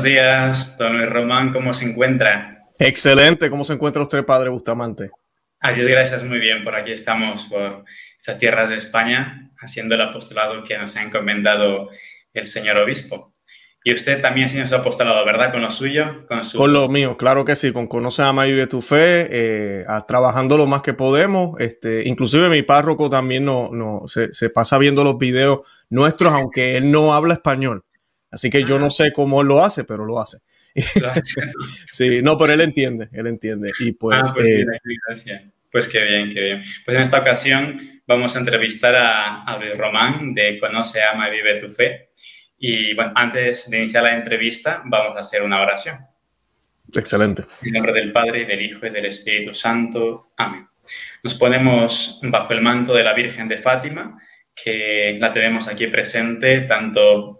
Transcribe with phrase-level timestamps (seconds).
[0.00, 2.64] Buenos días, don Luis Román, ¿cómo se encuentra?
[2.78, 5.10] Excelente, ¿cómo se encuentra usted, padre Bustamante?
[5.60, 7.84] Adiós, gracias, muy bien, por aquí estamos, por
[8.16, 11.90] estas tierras de España, haciendo el apostolado que nos ha encomendado
[12.32, 13.34] el señor obispo.
[13.84, 15.52] Y usted también ha sido su apostolado, ¿verdad?
[15.52, 18.68] Con lo suyo, con Con lo mío, claro que sí, con Conoce, Ama y Vive
[18.68, 21.60] tu Fe, eh, trabajando lo más que podemos.
[21.60, 26.78] Este, inclusive mi párroco también no, no, se, se, pasa viendo los videos nuestros, aunque
[26.78, 27.84] él no habla español.
[28.30, 30.38] Así que yo no sé cómo lo hace, pero lo hace.
[31.90, 33.72] sí, no, pero él entiende, él entiende.
[33.80, 34.28] Y pues...
[34.28, 36.62] Ah, pues, eh, pues qué bien, qué bien.
[36.84, 41.32] Pues en esta ocasión vamos a entrevistar a, a Luis Román de Conoce, Ama y
[41.32, 42.10] Vive tu Fe
[42.62, 45.98] y bueno, antes de iniciar la entrevista, vamos a hacer una oración.
[46.94, 47.44] Excelente.
[47.62, 50.32] En nombre del Padre, del Hijo y del Espíritu Santo.
[50.36, 50.68] Amén.
[51.22, 54.20] Nos ponemos bajo el manto de la Virgen de Fátima,
[54.54, 57.39] que la tenemos aquí presente, tanto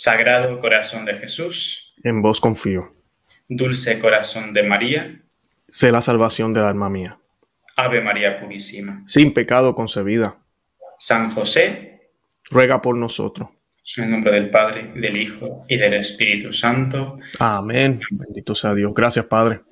[0.00, 1.92] Sagrado corazón de Jesús.
[2.04, 2.94] En vos confío.
[3.48, 5.20] Dulce corazón de María.
[5.66, 7.18] Sé la salvación del alma mía.
[7.74, 9.02] Ave María Purísima.
[9.08, 10.38] Sin pecado concebida.
[11.00, 12.12] San José.
[12.48, 13.48] Ruega por nosotros
[13.96, 17.18] en el nombre del Padre, del Hijo y del Espíritu Santo.
[17.40, 18.00] Amén.
[18.08, 18.92] Bendito sea Dios.
[18.94, 19.62] Gracias, Padre.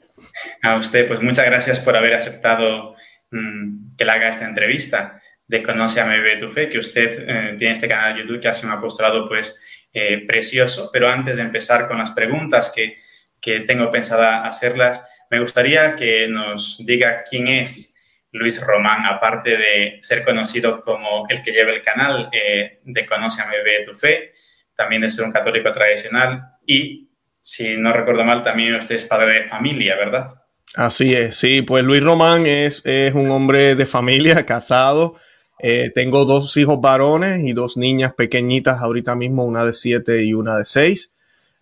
[0.65, 2.97] A usted, pues muchas gracias por haber aceptado
[3.31, 7.57] mm, que le haga esta entrevista de Conoce a Bebé tu Fe, que usted eh,
[7.59, 9.61] tiene este canal de YouTube que hace un apostolado pues
[9.99, 10.91] eh, precioso.
[10.93, 12.99] Pero antes de empezar con las preguntas que,
[13.41, 17.97] que tengo pensada hacerlas, me gustaría que nos diga quién es
[18.31, 23.41] Luis Román, aparte de ser conocido como el que lleva el canal eh, de Conoce
[23.41, 24.35] a Bebé tu Fe,
[24.75, 27.09] también de ser un católico tradicional y,
[27.41, 30.27] si no recuerdo mal, también usted es padre de familia, ¿verdad?
[30.75, 35.15] Así es, sí, pues Luis Román es, es un hombre de familia, casado.
[35.59, 40.35] Eh, tengo dos hijos varones y dos niñas pequeñitas ahorita mismo, una de siete y
[40.35, 41.17] una de seis.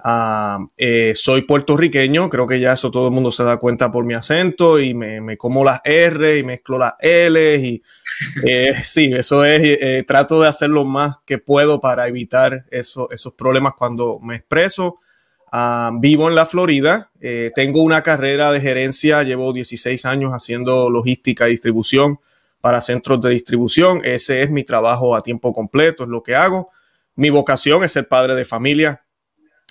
[0.07, 4.05] Ah, eh, soy puertorriqueño, creo que ya eso todo el mundo se da cuenta por
[4.05, 7.83] mi acento y me, como las R y mezclo las L y
[8.47, 13.09] eh, sí, eso es, eh, trato de hacer lo más que puedo para evitar eso,
[13.13, 14.99] esos problemas cuando me expreso.
[15.51, 17.11] Ah, vivo en la Florida,
[17.55, 22.19] tengo una carrera de gerencia, llevo 16 años haciendo logística y distribución
[22.65, 26.71] para centros de distribución, ese es mi trabajo a tiempo completo, es lo que hago.
[27.15, 29.05] Mi vocación es ser padre de familia,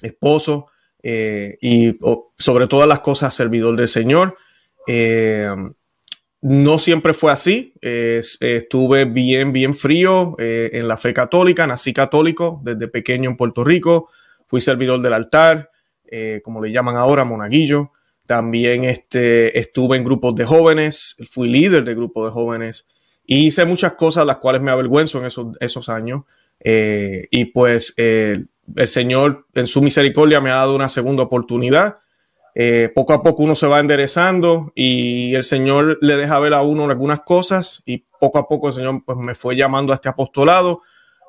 [0.04, 0.68] esposo
[1.02, 1.98] eh, y
[2.38, 4.38] sobre todas las cosas servidor del Señor.
[4.86, 5.48] Eh,
[6.42, 7.74] no siempre fue así.
[7.82, 11.66] estuve bien, bien frío eh, en la fe católica.
[11.66, 14.08] Nací católico desde pequeño en Puerto Rico.
[14.46, 15.72] Fui servidor del altar,
[16.44, 17.92] como le llaman ahora, monaguillo.
[18.26, 21.18] También este, estuve en grupos de jóvenes.
[21.30, 22.88] Fui líder de grupos de jóvenes.
[23.26, 26.24] hice muchas cosas las cuales me avergüenzo en esos, esos años.
[26.64, 31.98] y pues el Señor en su misericordia me ha dado una segunda oportunidad.
[32.56, 36.62] Eh, poco a poco uno se va enderezando y el Señor le deja ver a
[36.62, 40.10] uno algunas cosas y poco a poco el Señor pues, me fue llamando a este
[40.10, 40.82] apostolado.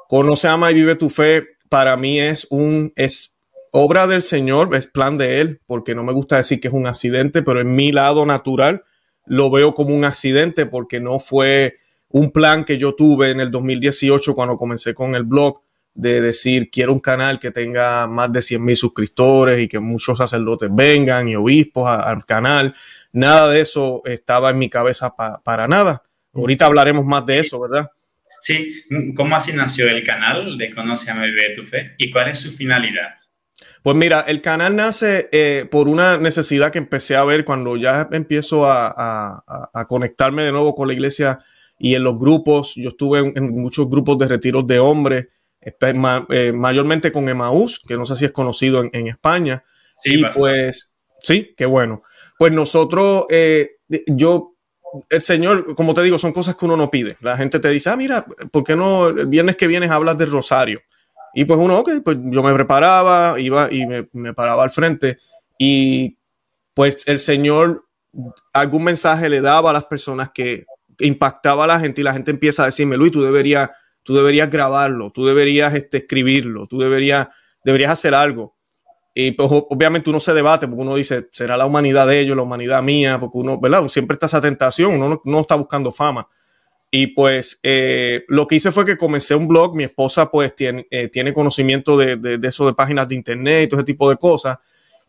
[0.08, 1.44] Conoce, ama y vive tu fe.
[1.68, 3.33] Para mí es un es
[3.76, 6.86] obra del Señor, es plan de Él, porque no me gusta decir que es un
[6.86, 8.84] accidente, pero en mi lado natural
[9.26, 11.74] lo veo como un accidente porque no fue
[12.08, 15.60] un plan que yo tuve en el 2018 cuando comencé con el blog
[15.92, 20.18] de decir quiero un canal que tenga más de 100 mil suscriptores y que muchos
[20.18, 22.74] sacerdotes vengan y obispos al canal.
[23.12, 26.04] Nada de eso estaba en mi cabeza para nada.
[26.32, 27.90] Ahorita hablaremos más de eso, ¿verdad?
[28.40, 28.72] Sí,
[29.16, 32.52] ¿cómo así nació el canal de Conoce a Bebé tu Fe y cuál es su
[32.52, 33.14] finalidad?
[33.84, 38.08] Pues mira, el canal nace eh, por una necesidad que empecé a ver cuando ya
[38.12, 39.44] empiezo a,
[39.86, 41.38] conectarme de nuevo con la iglesia
[41.78, 42.76] y en los grupos.
[42.76, 45.26] Yo estuve en muchos grupos de retiros de hombres
[45.60, 49.62] eh, mayormente con Emaús, que no sé si es conocido en, España.
[50.02, 52.04] Sí, y pues, sí, qué bueno.
[52.38, 53.72] Pues nosotros, eh,
[54.06, 54.54] yo,
[55.10, 57.18] el Señor, como te digo, son cosas que uno no pide.
[57.20, 60.30] La gente te dice, ah, mira, ¿por qué no el viernes que vienes hablas del
[60.30, 60.80] rosario?
[61.34, 65.18] Y pues uno, ok, pues yo me preparaba, iba y me, paraba al frente
[65.58, 66.16] y
[66.74, 67.84] pues el Señor
[68.52, 70.66] algún mensaje le daba a las personas que
[71.00, 73.70] impactaba a la gente y la gente empieza a decirme, Luis, tú deberías
[74.04, 77.26] tú deberías grabarlo, tú deberías este, escribirlo, tú deberías,
[77.64, 78.54] deberías hacer algo.
[79.14, 82.42] y pues obviamente uno se debate porque uno dice, será la humanidad de ellos, la
[82.42, 83.86] humanidad mía, porque uno, ¿verdad?
[83.88, 86.28] Siempre está esa tentación, uno no, está buscando fama.
[86.96, 90.86] Y pues eh, lo que hice fue que comencé un blog, mi esposa pues tiene,
[90.92, 94.16] eh, tiene conocimiento de, de, eso de páginas de internet y todo ese tipo de
[94.16, 94.58] cosas.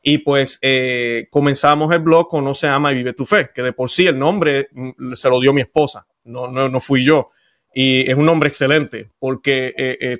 [0.01, 3.91] Y pues eh, comenzamos el blog Conoce, Ama y Vive tu Fe, que de por
[3.91, 7.29] sí el nombre mm, se lo dio mi esposa, no, no, no fui yo.
[7.71, 10.17] Y es un nombre excelente porque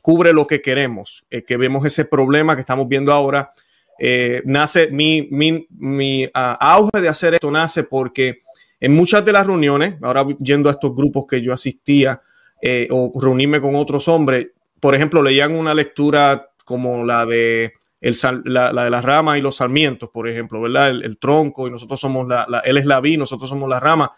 [0.00, 3.52] cubre lo que queremos, eh, que vemos ese problema que estamos viendo ahora.
[3.98, 8.40] Eh, nace mi, mi, mi ah, auge de hacer esto nace porque
[8.80, 12.20] en muchas de las reuniones, ahora yendo a estos grupos que yo asistía
[12.62, 14.48] eh, o reunirme con otros hombres,
[14.80, 19.56] por ejemplo, leían una lectura como la de el, la, de las ramas y los
[19.56, 20.88] sarmientos, por ejemplo, ¿verdad?
[20.88, 24.10] El, tronco y nosotros somos la, él es la vi, nosotros somos la rama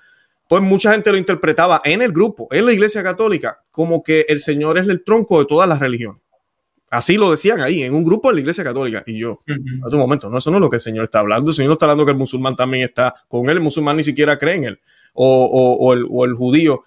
[0.52, 4.38] pues mucha gente lo interpretaba en el grupo, en la iglesia católica, como que el
[4.38, 6.20] Señor es el tronco de todas las religiones.
[6.92, 9.02] Así lo decían ahí, en un grupo de la iglesia católica.
[9.06, 9.40] Y yo,
[9.82, 11.50] a tu momento, no, eso no es lo que el Señor está hablando.
[11.50, 13.56] El Señor no está hablando que el musulmán también está con él.
[13.56, 14.80] El musulmán ni siquiera cree en él.
[15.14, 16.82] O, el, judío.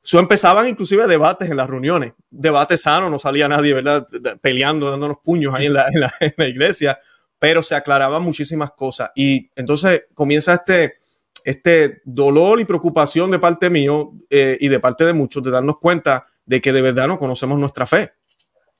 [0.00, 2.12] Eso empezaban inclusive debates en las reuniones.
[2.30, 4.06] Debates sanos, no salía nadie, ¿verdad?
[4.40, 5.88] Peleando, dándonos puños ahí en la,
[6.20, 6.96] en la iglesia.
[7.40, 9.10] Pero se aclaraban muchísimas cosas.
[9.16, 10.98] Y entonces comienza este,
[11.44, 15.78] este dolor y preocupación de parte mío eh, y de parte de muchos de darnos
[15.78, 18.12] cuenta de que de verdad no conocemos nuestra fe.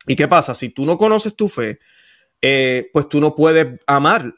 [0.06, 0.54] ¿Y qué pasa?
[0.54, 1.78] Si tú no conoces tu fe,
[2.40, 4.34] eh, pues tú no puedes amar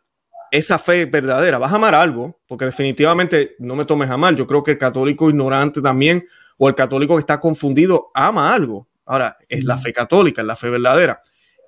[0.50, 1.58] esa fe verdadera.
[1.58, 4.36] Vas a amar algo, porque definitivamente no me tomes a mal.
[4.36, 6.22] Yo creo que el católico ignorante también,
[6.58, 8.86] o el católico que está confundido, ama algo.
[9.06, 11.20] Ahora, es la fe católica, es la fe verdadera.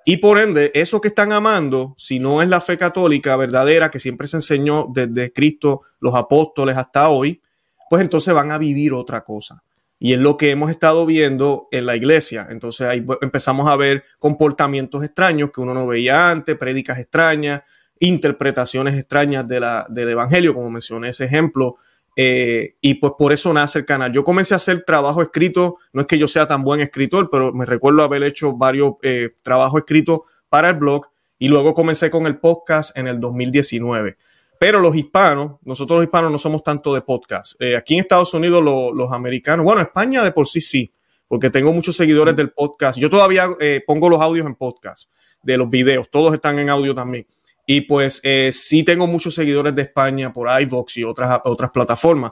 [0.05, 3.99] Y por ende, eso que están amando, si no es la fe católica verdadera que
[3.99, 7.41] siempre se enseñó desde Cristo, los apóstoles hasta hoy,
[7.89, 9.61] pues entonces van a vivir otra cosa.
[9.99, 12.47] Y es lo que hemos estado viendo en la iglesia.
[12.49, 17.61] Entonces ahí empezamos a ver comportamientos extraños que uno no veía antes, prédicas extrañas,
[17.99, 21.77] interpretaciones extrañas del Evangelio, como mencioné ese ejemplo
[22.19, 24.11] eh, y pues por eso nace el canal.
[24.11, 27.53] Yo comencé a hacer trabajo escrito, no es que yo sea tan buen escritor, pero
[27.53, 31.05] me recuerdo haber hecho varios eh, trabajos escritos para el blog
[31.37, 34.17] y luego comencé con el podcast en el 2019.
[34.59, 37.61] Pero los hispanos, nosotros los hispanos no somos tanto de podcast.
[37.61, 40.91] Eh, aquí en Estados Unidos los americanos, bueno, España de por sí sí,
[41.27, 42.97] porque tengo muchos seguidores del podcast.
[42.97, 43.49] Yo todavía
[43.85, 45.11] pongo los audios en podcast,
[45.43, 47.25] de los videos, todos están en audio también.
[47.69, 52.31] Y pues eh, sí tengo muchos seguidores de España por iVox y otras, otras plataformas.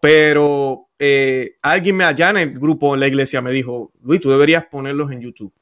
[0.00, 4.30] Pero eh, alguien me allá en el grupo en la iglesia me dijo, Luis, tú
[4.30, 5.52] deberías ponerlos en YouTube.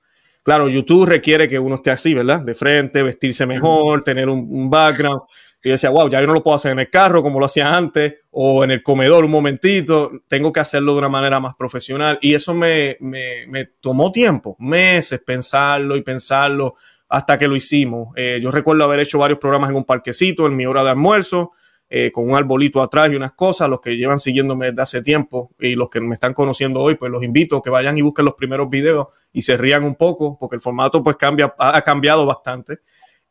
[0.43, 2.41] Claro, YouTube requiere que uno esté así, ¿verdad?
[2.41, 5.23] De frente, vestirse mejor, tener un, background.
[5.65, 7.75] Y decía, wow, ya yo no lo puedo hacer en el carro como lo hacía
[7.75, 10.13] antes o en el comedor un momentito.
[10.29, 12.19] Tengo que hacerlo de una manera más profesional.
[12.21, 16.75] Y eso me, me, me tomó tiempo, meses, pensarlo y pensarlo
[17.09, 18.09] hasta que lo hicimos.
[18.17, 21.53] Eh, yo recuerdo haber hecho varios programas en un parquecito en mi hora de almuerzo,
[21.89, 23.69] eh, con un arbolito atrás y unas cosas.
[23.69, 27.11] Los que llevan siguiéndome desde hace tiempo y los que me están conociendo hoy, pues
[27.11, 30.37] los invito a que vayan y busquen los primeros videos y se rían un poco,
[30.39, 32.81] porque el formato pues cambia, ha cambiado bastante.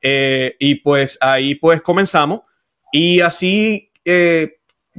[0.04, 2.42] Eh, y pues ahí pues comenzamos
[2.92, 3.90] y así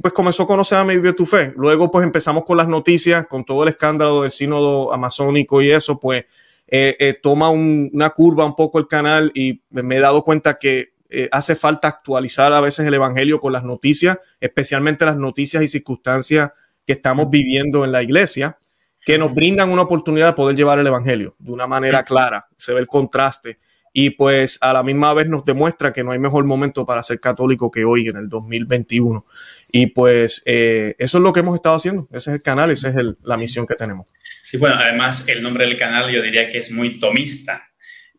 [0.01, 1.53] pues comenzó a conocer a mi tu fe.
[1.55, 5.99] Luego pues empezamos con las noticias, con todo el escándalo del sínodo amazónico y eso,
[5.99, 6.25] pues
[6.67, 10.93] eh, eh, toma una curva un poco el canal y me he dado cuenta que
[11.09, 15.67] eh, hace falta actualizar a veces el Evangelio con las noticias, especialmente las noticias y
[15.67, 16.51] circunstancias
[16.85, 18.57] que estamos viviendo en la iglesia,
[19.05, 22.47] que nos brindan una oportunidad de poder llevar el Evangelio de una manera clara.
[22.57, 23.59] Se ve el contraste
[23.97, 27.21] y pues a la misma vez nos demuestra que no hay mejor momento para ser
[27.21, 29.23] católico que hoy en el 2021.
[29.71, 32.95] Y pues eso es lo que hemos estado haciendo, ese es el canal, esa es
[33.23, 34.05] la misión que tenemos.
[34.43, 37.69] Sí, bueno, además el nombre del canal yo diría que es muy tomista,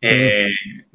[0.01, 0.47] eh,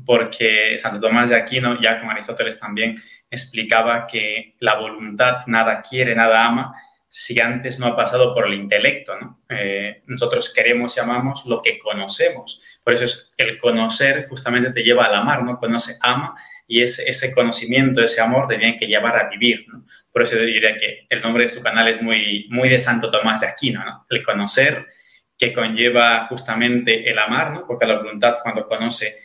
[0.05, 6.17] porque Santo Tomás de Aquino, ya con Aristóteles también, explicaba que la voluntad nada quiere,
[6.17, 6.75] nada ama,
[7.15, 9.13] si antes no ha pasado por el intelecto.
[9.51, 12.63] Eh, nosotros queremos y amamos lo que conocemos.
[12.83, 15.59] Por eso es el conocer justamente te lleva al amar, ¿no?
[15.59, 16.35] Conoce, ama,
[16.67, 19.67] y ese, ese conocimiento, ese amor debían que llevar a vivir.
[19.69, 19.85] ¿no?
[20.11, 23.11] Por eso yo diría que el nombre de su canal es muy, muy de Santo
[23.11, 24.07] Tomás de Aquino, ¿no?
[24.09, 24.87] El conocer
[25.37, 27.67] que conlleva justamente el amar, ¿no?
[27.67, 29.19] porque la voluntad cuando conoce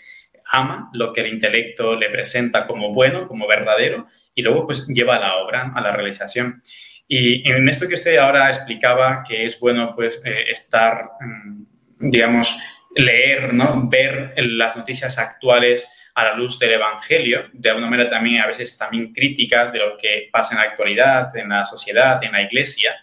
[0.51, 5.15] ama lo que el intelecto le presenta como bueno, como verdadero, y luego pues lleva
[5.15, 6.62] a la obra, a la realización.
[7.07, 12.57] Y en esto que usted ahora explicaba, que es bueno pues eh, estar, mm, digamos,
[12.95, 13.87] leer, ¿no?
[13.87, 18.77] ver las noticias actuales a la luz del Evangelio, de alguna manera también a veces
[18.77, 22.99] también crítica de lo que pasa en la actualidad, en la sociedad, en la iglesia,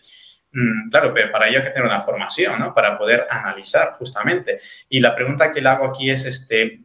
[0.54, 2.72] Mm, claro, pero para ello hay que tener una formación, ¿no?
[2.72, 4.60] Para poder analizar justamente.
[4.88, 6.80] Y la pregunta que le hago aquí es, este,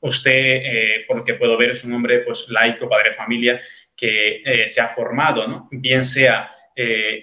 [0.00, 3.60] usted, por lo que puedo ver, es un hombre pues, laico, padre de familia,
[4.02, 6.50] que se ha formado, bien sea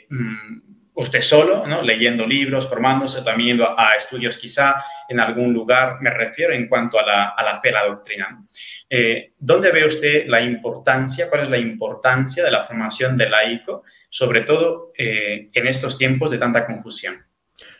[0.10, 0.70] mm,
[1.00, 1.82] usted solo, ¿no?
[1.82, 7.06] leyendo libros, formándose, también a, estudios quizá en algún lugar, me refiero en cuanto a
[7.06, 8.46] la, a la fe, la doctrina.
[8.90, 13.84] Eh, ¿Dónde ve usted la importancia, cuál es la importancia de la formación del laico,
[14.10, 17.16] sobre todo eh, en estos tiempos de tanta confusión?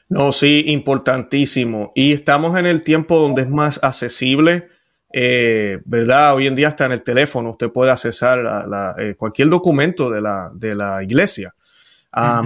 [0.08, 1.92] No, sí, importantísimo.
[1.96, 4.70] Y estamos en el tiempo donde es más accesible,
[5.12, 6.36] eh, ¿verdad?
[6.36, 8.66] Hoy en día está en el teléfono, usted puede accesar
[9.18, 11.54] cualquier documento de la, de la iglesia.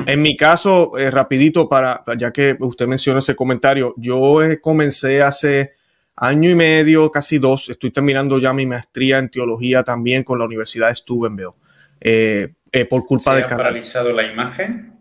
[0.08, 5.22] En mi caso, eh, rapidito, para, ya que usted mencionó ese comentario, yo eh, comencé
[5.22, 5.74] hace
[6.17, 10.46] año y medio, casi dos, estoy terminando ya mi maestría en teología también con la
[10.46, 11.53] Universidad de Steubenville,
[12.01, 12.53] eh,
[12.89, 13.43] por culpa ¿Se de...
[13.46, 15.00] ¿Ha paralizado la imagen?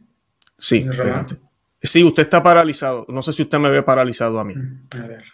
[0.56, 0.86] Sí,
[1.80, 3.04] sí, usted está paralizado.
[3.08, 4.54] No sé si usted me ve paralizado a mí.
[4.54, 5.24] Mm, a ver.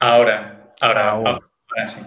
[0.00, 2.00] Ahora, ahora, ahora, ahora sí.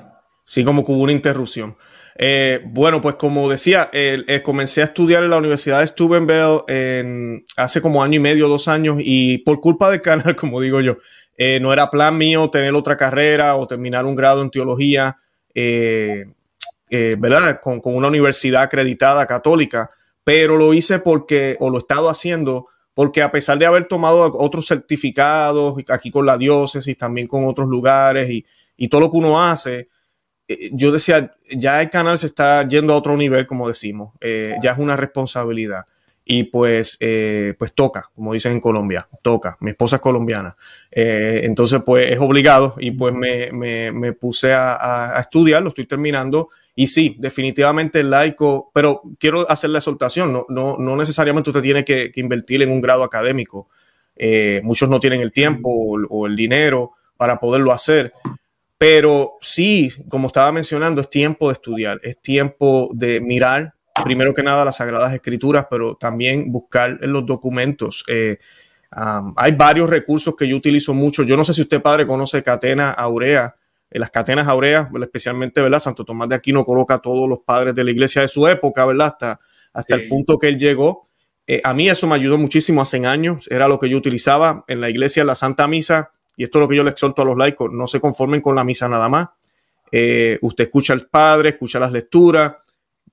[0.45, 1.77] Sí, como que hubo una interrupción.
[2.15, 7.43] Eh, bueno, pues como decía, eh, comencé a estudiar en la Universidad de Steubenville en,
[7.57, 10.97] hace como año y medio, dos años, y por culpa del canal, como digo yo,
[11.37, 15.17] eh, no era plan mío tener otra carrera o terminar un grado en teología,
[15.55, 17.59] ¿verdad?
[17.61, 19.89] Con, con, una universidad acreditada católica,
[20.23, 24.31] pero lo hice porque, o lo he estado haciendo, porque a pesar de haber tomado
[24.37, 28.45] otros certificados, aquí con la diócesis, también con otros lugares y,
[28.77, 29.89] y todo lo que uno hace,
[30.47, 34.55] eh, yo decía, ya el canal se está yendo a otro nivel, como decimos, eh,
[34.61, 35.85] ya es una responsabilidad.
[36.25, 39.57] Y pues, eh, pues toca, como dicen en Colombia, toca.
[39.59, 40.55] Mi esposa es colombiana.
[40.91, 45.85] entonces, pues es obligado y pues me, me, me puse a, a, estudiar, lo estoy
[45.85, 46.49] terminando.
[46.75, 51.61] Y sí, definitivamente el laico, pero quiero hacer la exaltación, no, no, no necesariamente usted
[51.61, 53.67] tiene que, que invertir en un grado académico.
[54.63, 58.13] muchos no tienen el tiempo o, o el dinero para poderlo hacer.
[58.77, 64.43] Pero sí, como estaba mencionando, es tiempo de estudiar, es tiempo de mirar, primero que
[64.43, 68.03] nada, las Sagradas Escrituras, pero también buscar en los documentos.
[68.07, 68.37] Eh,
[69.35, 71.23] hay varios recursos que yo utilizo mucho.
[71.23, 73.55] Yo no sé si usted, padre, conoce Catena Aurea.
[73.89, 75.79] En las catenas aureas, especialmente, ¿verdad?
[75.79, 78.83] Santo Tomás de Aquino coloca a todos los padres de la iglesia de su época,
[78.85, 79.05] ¿verdad?
[79.05, 79.39] Hasta,
[79.71, 81.03] hasta el punto que él llegó.
[81.45, 83.47] Eh, a mí eso me ayudó muchísimo hace años.
[83.51, 86.61] Era lo que yo utilizaba en la iglesia, en la Santa Misa y esto es
[86.61, 89.07] lo que yo le exhorto a los laicos, no se conformen con la misa nada
[89.09, 89.29] más.
[89.91, 92.55] Eh, usted escucha al padre, escucha las lecturas,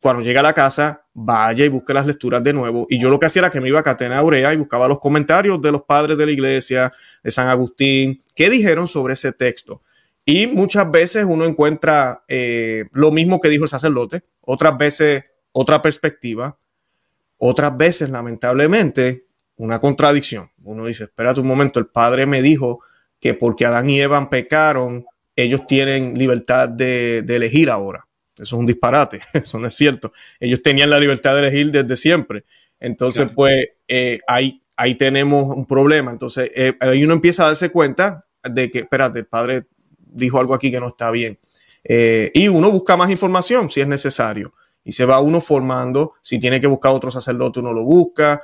[0.01, 2.87] cuando llega a la casa, vaya y busque las lecturas de nuevo.
[2.89, 4.99] Y yo lo que hacía era que me iba a Catena Aurea y buscaba los
[4.99, 6.93] comentarios de los padres de la iglesia,
[7.23, 9.83] de San Agustín, qué dijeron sobre ese texto.
[10.25, 15.83] Y muchas veces uno encuentra eh, lo mismo que dijo el sacerdote, otras veces otra
[15.83, 16.57] perspectiva,
[17.39, 19.23] otras veces, lamentablemente,
[19.57, 20.51] una contradicción.
[20.63, 22.81] Uno dice, espérate un momento, el padre me dijo
[23.19, 25.05] que porque Adán y Eva pecaron,
[25.37, 28.07] ellos tienen libertad de, elegir ahora.
[28.41, 30.13] Eso es un disparate, eso no es cierto.
[30.39, 32.45] Ellos tenían la libertad de elegir desde siempre.
[32.79, 36.11] Entonces, pues eh, ahí, ahí tenemos un problema.
[36.11, 39.67] Entonces, eh, ahí uno empieza a darse cuenta de que, espérate, el padre
[39.99, 41.39] dijo algo aquí que no está bien.
[41.85, 44.55] Eh, y uno busca más información si es necesario.
[44.83, 46.15] Y se va uno formando.
[46.23, 48.41] Si tiene que buscar otro sacerdote, uno lo busca.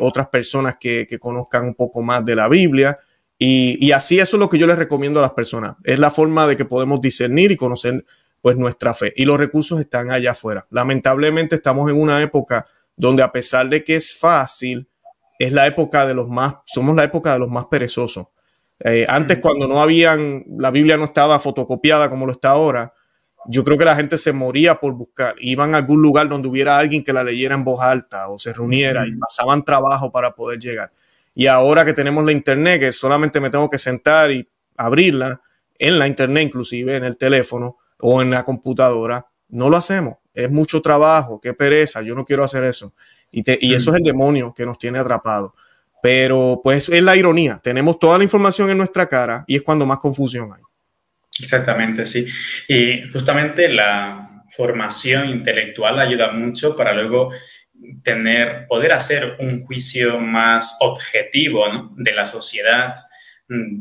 [0.00, 2.98] otras personas que, que conozcan un poco más de la Biblia.
[3.38, 5.76] Y, así eso es lo que yo les recomiendo a las personas.
[5.84, 8.04] Es la forma de que podemos discernir y conocer
[8.44, 9.10] pues nuestra fe.
[9.16, 10.66] Y los recursos están allá afuera.
[10.68, 14.86] Lamentablemente estamos en una época donde a pesar de que es fácil,
[15.38, 18.26] es la época de los más, somos la época de los más perezosos.
[18.80, 22.92] Eh, antes cuando no habían, la Biblia no estaba fotocopiada como lo está ahora,
[23.46, 26.76] yo creo que la gente se moría por buscar, iban a algún lugar donde hubiera
[26.76, 30.58] alguien que la leyera en voz alta o se reuniera y pasaban trabajo para poder
[30.58, 30.92] llegar.
[31.34, 34.46] Y ahora que tenemos la internet, que solamente me tengo que sentar y
[34.76, 35.40] abrirla
[35.78, 40.16] en la internet, inclusive en el teléfono o en la computadora, no lo hacemos.
[40.32, 42.92] Es mucho trabajo, qué pereza, yo no quiero hacer eso.
[43.30, 45.52] Y, y eso es el demonio que nos tiene atrapados.
[46.02, 49.86] Pero pues es la ironía, tenemos toda la información en nuestra cara y es cuando
[49.86, 50.60] más confusión hay.
[51.40, 52.26] Exactamente, sí.
[52.68, 57.30] Y justamente la formación intelectual ayuda mucho para luego
[58.02, 62.94] tener, poder hacer un juicio más objetivo de la sociedad,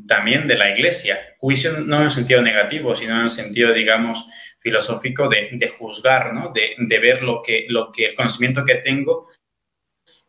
[0.08, 1.36] también de la iglesia.
[1.40, 4.28] Juicio no en el sentido negativo, sino en el sentido, digamos,
[4.60, 6.54] filosófico de, juzgar, ¿no?
[6.54, 9.30] de, ver lo que, lo que el conocimiento que tengo,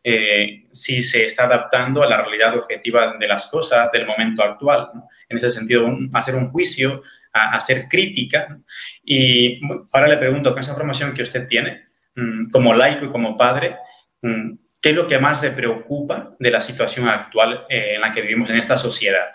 [0.03, 4.89] eh, si se está adaptando a la realidad objetiva de las cosas del momento actual.
[5.29, 8.59] En ese sentido, hacer un juicio, hacer crítica.
[9.03, 9.59] Y
[9.91, 11.85] ahora le pregunto, con esa formación que usted tiene,
[12.15, 13.75] Mm, como laico y como padre,
[14.21, 14.53] mm,
[14.85, 18.21] ¿qué es lo que más le preocupa de la situación actual eh, en la que
[18.21, 19.31] vivimos en esta sociedad?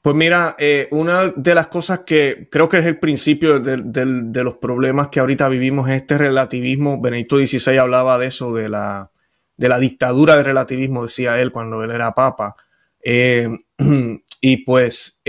[0.00, 4.56] Pues mira, eh, una de las cosas que creo que es el principio de, los
[4.56, 6.98] problemas que ahorita vivimos es este relativismo.
[6.98, 9.10] Benedicto XVI hablaba de eso, de la,
[9.58, 12.56] dictadura del relativismo, decía él cuando él era papa.
[13.04, 13.50] Eh,
[14.40, 15.20] y pues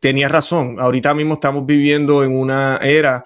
[0.00, 0.76] tenía razón.
[0.78, 3.24] Ahorita mismo estamos viviendo en una era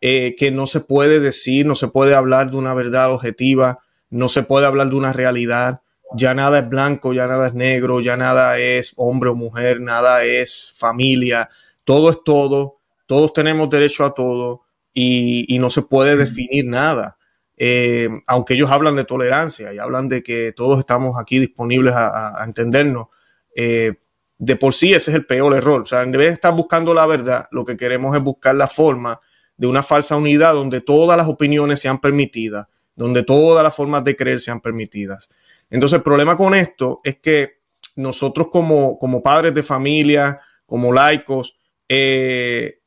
[0.00, 4.42] que no se puede decir, no se puede hablar de una verdad objetiva, no se
[4.42, 5.82] puede hablar de una realidad
[6.14, 10.24] ya nada es blanco, ya nada es negro, ya nada es hombre o mujer, nada
[10.24, 11.50] es familia,
[11.84, 14.62] todo es todo, todos tenemos derecho a todo
[14.94, 17.18] y, no se puede definir nada.
[17.56, 22.42] Eh, aunque ellos hablan de tolerancia y hablan de que todos estamos aquí disponibles a,
[22.46, 23.08] entendernos,
[23.54, 23.94] eh,
[24.38, 25.82] de por sí ese es el peor error.
[25.82, 28.68] O sea, en vez de estar buscando la verdad, lo que queremos es buscar la
[28.68, 29.20] forma
[29.56, 32.66] de una falsa unidad donde todas las opiniones sean permitidas,
[32.98, 35.30] donde todas las formas de creer sean permitidas.
[35.70, 37.58] Entonces, el problema con esto es que
[37.94, 41.56] nosotros como, como padres de familia, como laicos,
[41.88, 42.80] eh,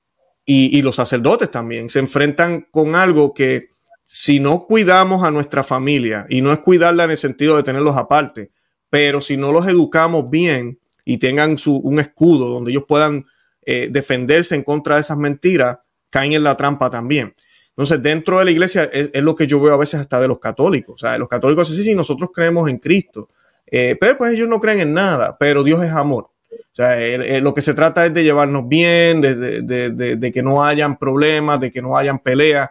[0.46, 3.70] y, los sacerdotes también, se enfrentan con algo que
[4.04, 7.96] si no cuidamos a nuestra familia, y no es cuidarla en el sentido de tenerlos
[7.96, 8.52] aparte,
[8.90, 13.26] pero si no los educamos bien y tengan su, un escudo donde ellos puedan
[13.66, 15.78] eh, defenderse en contra de esas mentiras,
[16.10, 17.34] caen en la trampa también.
[17.72, 20.40] Entonces, dentro de la iglesia es, lo que yo veo a veces hasta de los
[20.40, 20.96] católicos.
[20.96, 23.30] O sea, los católicos sí, sí, nosotros creemos en Cristo,
[23.66, 26.30] eh, pero pues ellos no creen en nada, pero Dios es amor.
[26.52, 26.98] O sea,
[27.42, 31.82] lo que se trata es de llevarnos bien, de, que no hayan problemas, de que
[31.82, 32.70] no hayan peleas.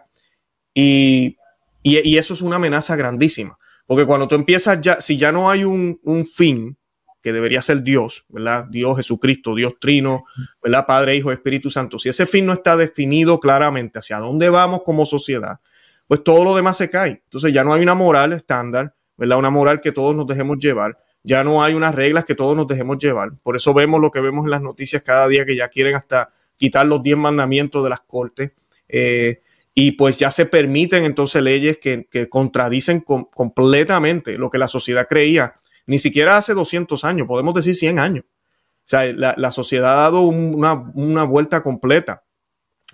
[0.73, 1.37] Y,
[1.83, 3.57] y, eso es una amenaza grandísima.
[3.85, 6.77] Porque cuando tú empiezas ya, si ya no hay un, un fin,
[7.21, 8.65] que debería ser Dios, ¿verdad?
[8.65, 10.23] Dios Jesucristo, Dios Trino,
[10.61, 10.85] ¿verdad?
[10.85, 11.99] Padre, Hijo, Espíritu Santo.
[11.99, 15.59] Si ese fin no está definido claramente hacia dónde vamos como sociedad,
[16.07, 17.21] pues todo lo demás se cae.
[17.23, 19.37] Entonces ya no hay una moral estándar, ¿verdad?
[19.37, 20.97] Una moral que todos nos dejemos llevar.
[21.23, 23.31] Ya no hay unas reglas que todos nos dejemos llevar.
[23.43, 26.29] Por eso vemos lo que vemos en las noticias cada día, que ya quieren hasta
[26.57, 28.51] quitar los diez mandamientos de las cortes.
[28.89, 29.41] Eh,
[29.73, 35.53] y pues ya se permiten entonces leyes que, contradicen completamente lo que la sociedad creía
[35.87, 38.25] ni siquiera hace 200 años, podemos decir 100 años.
[38.25, 42.23] O sea, la, sociedad ha dado una, vuelta completa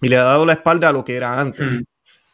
[0.01, 1.79] y le ha dado la espalda a lo que era antes.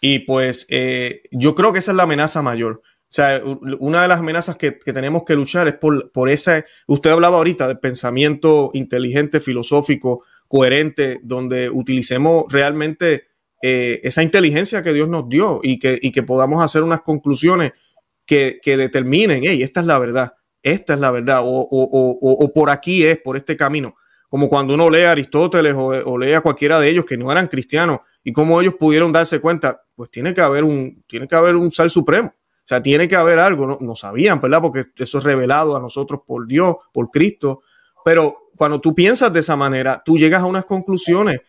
[0.01, 2.81] Y pues eh, yo creo que esa es la amenaza mayor.
[2.83, 3.41] O sea,
[3.79, 7.67] una de las amenazas que, tenemos que luchar es por, por esa, usted hablaba ahorita
[7.67, 13.27] de pensamiento inteligente, filosófico, coherente, donde utilicemos realmente
[13.61, 17.71] eh, esa inteligencia que Dios nos dio y que, que podamos hacer unas conclusiones
[18.25, 23.03] que, que determinen, hey, esta es la verdad esta es la verdad, o, por aquí
[23.03, 23.95] es, por este camino.
[24.29, 27.47] Como cuando uno lee a Aristóteles o, lee a cualquiera de ellos que no eran
[27.47, 31.55] cristianos y cómo ellos pudieron darse cuenta, pues tiene que haber un, tiene que haber
[31.55, 32.29] un ser supremo.
[32.29, 34.61] O sea, tiene que haber algo, no, no sabían, ¿verdad?
[34.61, 37.61] Porque eso es revelado a nosotros por Dios, por Cristo.
[38.05, 41.41] Pero cuando tú piensas de esa manera, tú llegas a unas conclusiones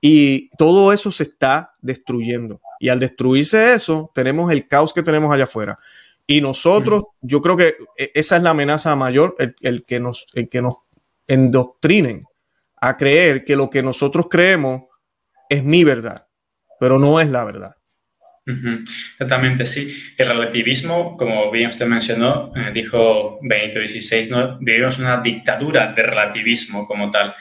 [0.00, 2.60] y todo eso se está destruyendo.
[2.80, 5.78] Y al destruirse eso, tenemos el caos que tenemos allá afuera.
[6.26, 10.48] Y nosotros, yo creo que e, esa es la amenaza mayor, el, que nos, el
[10.48, 10.76] que nos
[11.26, 12.20] endoctrinen
[12.80, 14.82] a creer que lo que nosotros creemos
[15.48, 16.26] es mi verdad,
[16.80, 17.74] pero no es la verdad.
[18.44, 19.94] Exactamente, sí.
[20.18, 24.58] El relativismo, como bien usted mencionó, eh, dijo Benito XVI, ¿no?
[24.58, 27.34] vivimos una dictadura de relativismo como tal.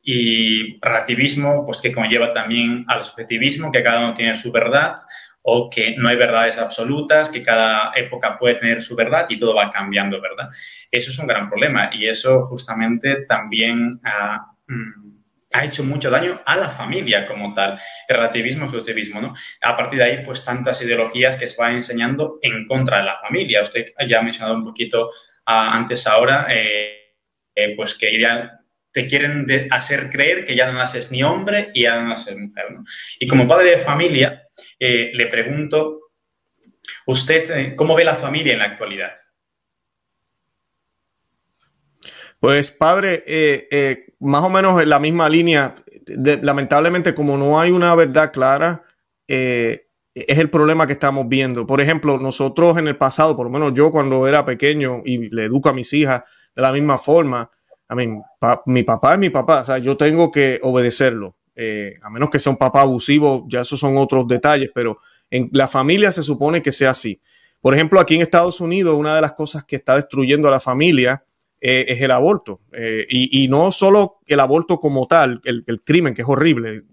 [0.00, 4.96] Y relativismo, pues que conlleva también al subjetivismo, que cada uno tiene su verdad,
[5.46, 9.54] o que no hay verdades absolutas, que cada época puede tener su verdad y todo
[9.54, 10.48] va cambiando, ¿verdad?
[10.90, 15.14] Eso es un gran problema y eso justamente también ha, mm,
[15.62, 17.78] hecho mucho daño a la familia como tal,
[18.08, 19.34] el relativismo, el relativismo, ¿no?
[19.60, 23.18] A partir de ahí, pues tantas ideologías que se van enseñando en contra de la
[23.18, 23.62] familia.
[23.62, 25.10] Usted ya ha mencionado un poquito
[25.44, 27.18] ah, antes ahora, eh,
[27.54, 28.63] eh, pues que ya
[28.94, 32.70] te quieren hacer creer que ya no naces ni hombre y ya no naces mujer,
[32.70, 32.84] ¿no?
[33.18, 34.44] Y como padre de familia,
[34.78, 36.12] eh, le pregunto,
[37.04, 39.10] ¿usted eh, cómo ve la familia en la actualidad?
[42.38, 45.74] Pues padre, eh, más o menos en la misma línea,
[46.06, 48.84] lamentablemente como no hay una verdad clara,
[49.26, 49.80] es
[50.14, 51.66] el problema que estamos viendo.
[51.66, 55.46] Por ejemplo, nosotros en el pasado, por lo menos yo cuando era pequeño y le
[55.46, 56.22] educo a mis hijas
[56.54, 57.50] de la misma forma,
[57.88, 58.08] a mí,
[58.66, 61.36] mi papá es mi papá, o sea, yo tengo que obedecerlo.
[61.56, 64.98] Eh, a menos que sea un papá abusivo, ya esos son otros detalles, pero
[65.30, 67.20] en la familia se supone que sea así.
[67.60, 70.60] Por ejemplo, aquí en Estados Unidos, una de las cosas que está destruyendo a la
[70.60, 71.24] familia
[71.60, 72.60] eh, es el aborto.
[72.72, 76.84] Eh, y, no solo el aborto como tal, el, crimen, que es horrible,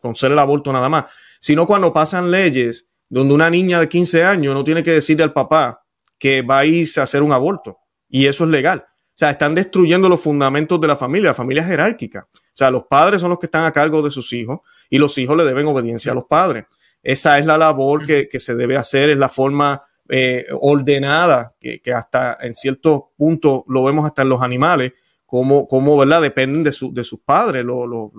[0.00, 4.24] con ser el aborto nada más, sino cuando pasan leyes donde una niña de 15
[4.24, 5.82] años no tiene que decirle al papá
[6.18, 7.78] que va a irse a hacer un aborto.
[8.08, 8.84] Y eso es legal.
[9.16, 12.28] Sea, están destruyendo los fundamentos de la familia, la familia jerárquica.
[12.30, 15.16] O sea, los padres son los que están a cargo de sus hijos y los
[15.16, 16.66] hijos le deben obediencia a los padres.
[17.02, 22.36] Esa es la labor que, se debe hacer, es la forma eh, ordenada, que, hasta
[22.40, 24.92] en cierto punto lo vemos hasta en los animales,
[25.24, 26.20] como, como ¿verdad?
[26.20, 28.10] Dependen de, de sus padres, los,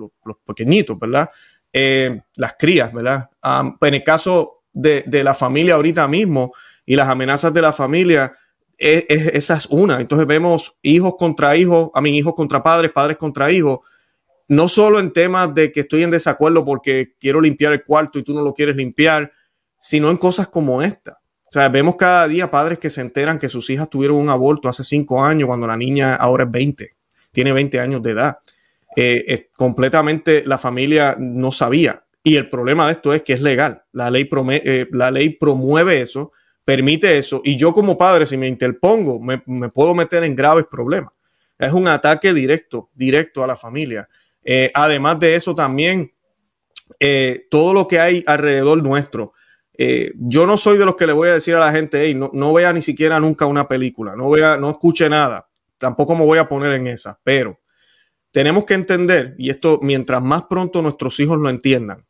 [0.48, 1.30] pequeñitos, ¿verdad?
[1.72, 3.30] Eh, las crías, ¿verdad?
[3.82, 6.54] en el caso de, de la familia ahorita mismo
[6.88, 8.34] y las amenazas de la familia,
[8.78, 10.00] esa es una.
[10.00, 13.80] Entonces vemos hijos contra hijos, a mí hijos contra padres, padres contra hijos,
[14.48, 18.24] no solo en temas de que estoy en desacuerdo porque quiero limpiar el cuarto y
[18.24, 19.32] tú no lo quieres limpiar,
[19.80, 21.20] sino en cosas como esta.
[21.48, 24.70] O sea, vemos cada día padres que se enteran que sus hijas tuvieron un aborto
[24.70, 26.96] hace cinco años cuando la niña ahora es 20,
[27.32, 28.40] tiene 20 años de edad.
[28.96, 32.04] Eh, completamente la familia no sabía.
[32.24, 33.84] Y el problema de esto es que es legal.
[33.94, 36.32] La ley, eh, la ley promueve eso
[36.68, 41.14] permite eso y yo como padre, si me interpongo, me, puedo meter en graves problemas.
[41.58, 44.10] Es un ataque directo, directo a la familia.
[44.44, 46.12] Eh, además de eso también,
[47.00, 49.32] eh, todo lo que hay alrededor nuestro.
[49.78, 52.32] Eh, yo no soy de los que le voy a decir a la gente, no,
[52.34, 56.38] no vea ni siquiera nunca una película, no vea, no escuche nada, tampoco me voy
[56.38, 57.62] a poner en esa, pero
[58.32, 62.06] tenemos que entender, y esto mientras más pronto nuestros hijos lo entiendan,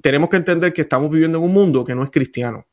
[0.00, 2.66] tenemos que entender que estamos viviendo en un mundo que no es cristiano.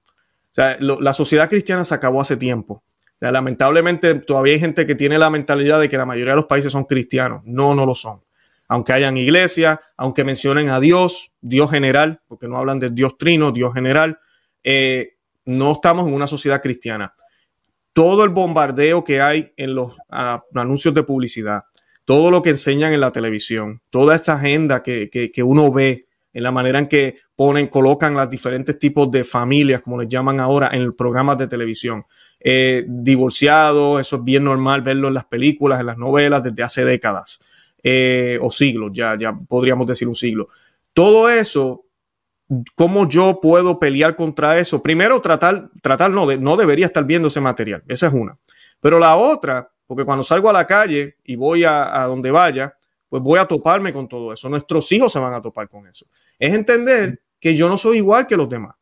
[0.52, 2.84] O sea, la sociedad cristiana se acabó hace tiempo.
[3.22, 6.74] lamentablemente todavía hay gente que tiene la mentalidad de que la mayoría de los países
[6.74, 7.42] son cristianos.
[7.46, 8.22] No, no lo son.
[8.68, 13.52] Aunque hayan iglesias, aunque mencionen a Dios, Dios general, porque no hablan de Dios trino,
[13.52, 14.20] Dios general,
[14.64, 17.14] eh, no estamos en una sociedad cristiana.
[17.94, 21.64] Todo el bombardeo que hay en los anuncios de publicidad,
[22.04, 26.44] todo lo que enseñan en la televisión, toda esta agenda que, que uno ve, en
[26.44, 30.70] la manera en que ponen, colocan los diferentes tipos de familias, como les llaman ahora,
[30.72, 32.06] en programas de televisión.
[32.40, 36.86] Eh, divorciados, eso es bien normal verlo en las películas, en las novelas desde hace
[36.86, 37.40] décadas
[37.84, 40.48] eh, o siglos, ya, ya podríamos decir un siglo.
[40.94, 41.86] Todo eso,
[42.76, 44.82] ¿cómo yo puedo pelear contra eso?
[44.82, 48.38] Primero, tratar, tratar no, no debería estar viendo ese material, esa es una.
[48.80, 52.76] Pero la otra, porque cuando salgo a la calle y voy a donde vaya,
[53.12, 54.48] pues voy a toparme con todo eso.
[54.48, 56.06] Nuestros hijos se van a topar con eso.
[56.40, 58.76] Es entender que yo no soy igual que los demás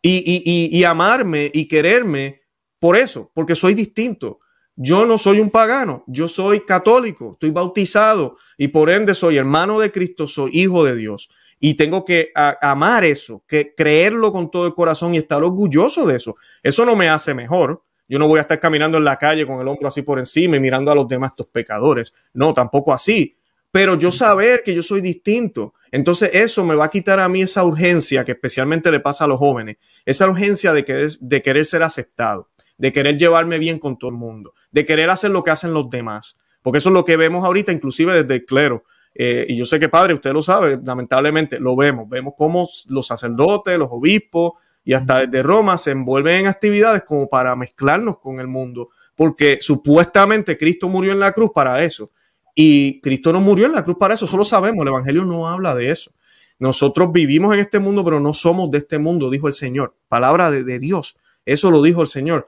[0.00, 2.42] y, amarme y quererme
[2.78, 4.38] por eso, porque soy distinto.
[4.76, 9.80] Yo no soy un pagano, yo soy católico, estoy bautizado y por ende soy hermano
[9.80, 11.28] de Cristo, soy hijo de Dios.
[11.58, 16.18] Y tengo que amar eso, que creerlo con todo el corazón y estar orgulloso de
[16.18, 16.36] eso.
[16.62, 17.82] Eso no me hace mejor.
[18.08, 20.56] Yo no voy a estar caminando en la calle con el hombro así por encima
[20.56, 22.14] y mirando a los demás estos pecadores.
[22.32, 23.36] No, tampoco así
[23.72, 25.74] pero yo saber que yo soy distinto.
[25.90, 29.26] Entonces eso me va a quitar a mí esa urgencia que especialmente le pasa a
[29.26, 33.98] los jóvenes, esa urgencia de querer, de querer ser aceptado, de querer llevarme bien con
[33.98, 36.38] todo el mundo, de querer hacer lo que hacen los demás.
[36.60, 38.84] Porque eso es lo que vemos ahorita, inclusive desde el clero.
[39.14, 42.08] Eh, y yo sé que padre, usted lo sabe, lamentablemente lo vemos.
[42.08, 44.52] Vemos cómo los sacerdotes, los obispos
[44.84, 48.90] y hasta desde Roma se envuelven en actividades como para mezclarnos con el mundo.
[49.14, 52.10] Porque supuestamente Cristo murió en la cruz para eso
[52.54, 55.74] y Cristo no murió en la cruz para eso, solo sabemos, el Evangelio no habla
[55.74, 56.12] de eso.
[56.58, 59.96] Nosotros vivimos en este mundo, pero no somos de este mundo, dijo el Señor.
[60.08, 62.46] Palabra de, Dios, eso lo dijo el Señor.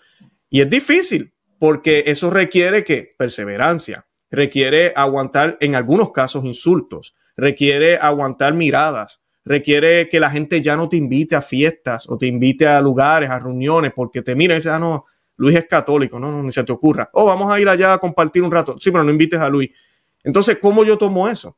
[0.51, 7.97] Y es difícil, porque eso requiere que perseverancia, requiere aguantar en algunos casos insultos, requiere
[7.97, 12.69] aguantar miradas, requiere que la gente ya no te invite a fiestas o te invite
[12.69, 16.31] a lugares, a reuniones, porque te miran y dicen, ah, no, Luis es católico, no,
[16.31, 17.11] no, ni se te ocurra.
[17.13, 18.77] Oh, vamos a ir allá a compartir un rato.
[18.79, 19.71] Sí, pero no invites a Luis.
[20.25, 21.57] Entonces, ¿cómo yo tomo eso?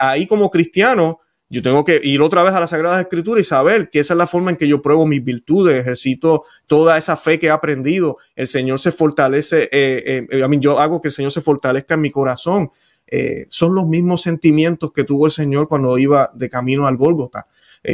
[0.00, 1.18] Ahí como cristiano,
[1.50, 4.18] yo tengo que ir otra vez a las Sagradas Escrituras y saber que esa es
[4.18, 8.18] la forma en que yo pruebo mis virtudes, ejercito toda esa fe que he aprendido.
[8.36, 11.94] El Señor se fortalece, eh, eh, a mí yo hago que el Señor se fortalezca
[11.94, 12.70] en mi corazón.
[13.06, 17.46] Eh, son los mismos sentimientos que tuvo el Señor cuando iba de camino al Gólgota.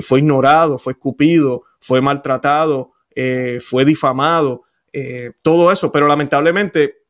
[0.02, 2.92] fue ignorado, fue escupido, fue maltratado,
[3.60, 4.62] fue difamado,
[5.42, 5.92] todo eso.
[5.92, 7.02] Pero lamentablemente,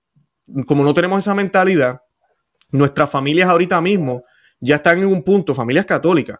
[0.66, 2.02] como no tenemos esa mentalidad,
[2.74, 4.24] nuestras familias ahorita mismo
[4.60, 6.38] ya están en un punto, familias católicas,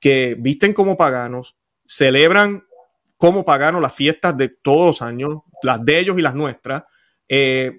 [0.00, 2.64] que visten como paganos, celebran
[3.16, 6.84] como paganos las fiestas de todos los años, las de ellos y las nuestras,
[7.28, 7.72] eh,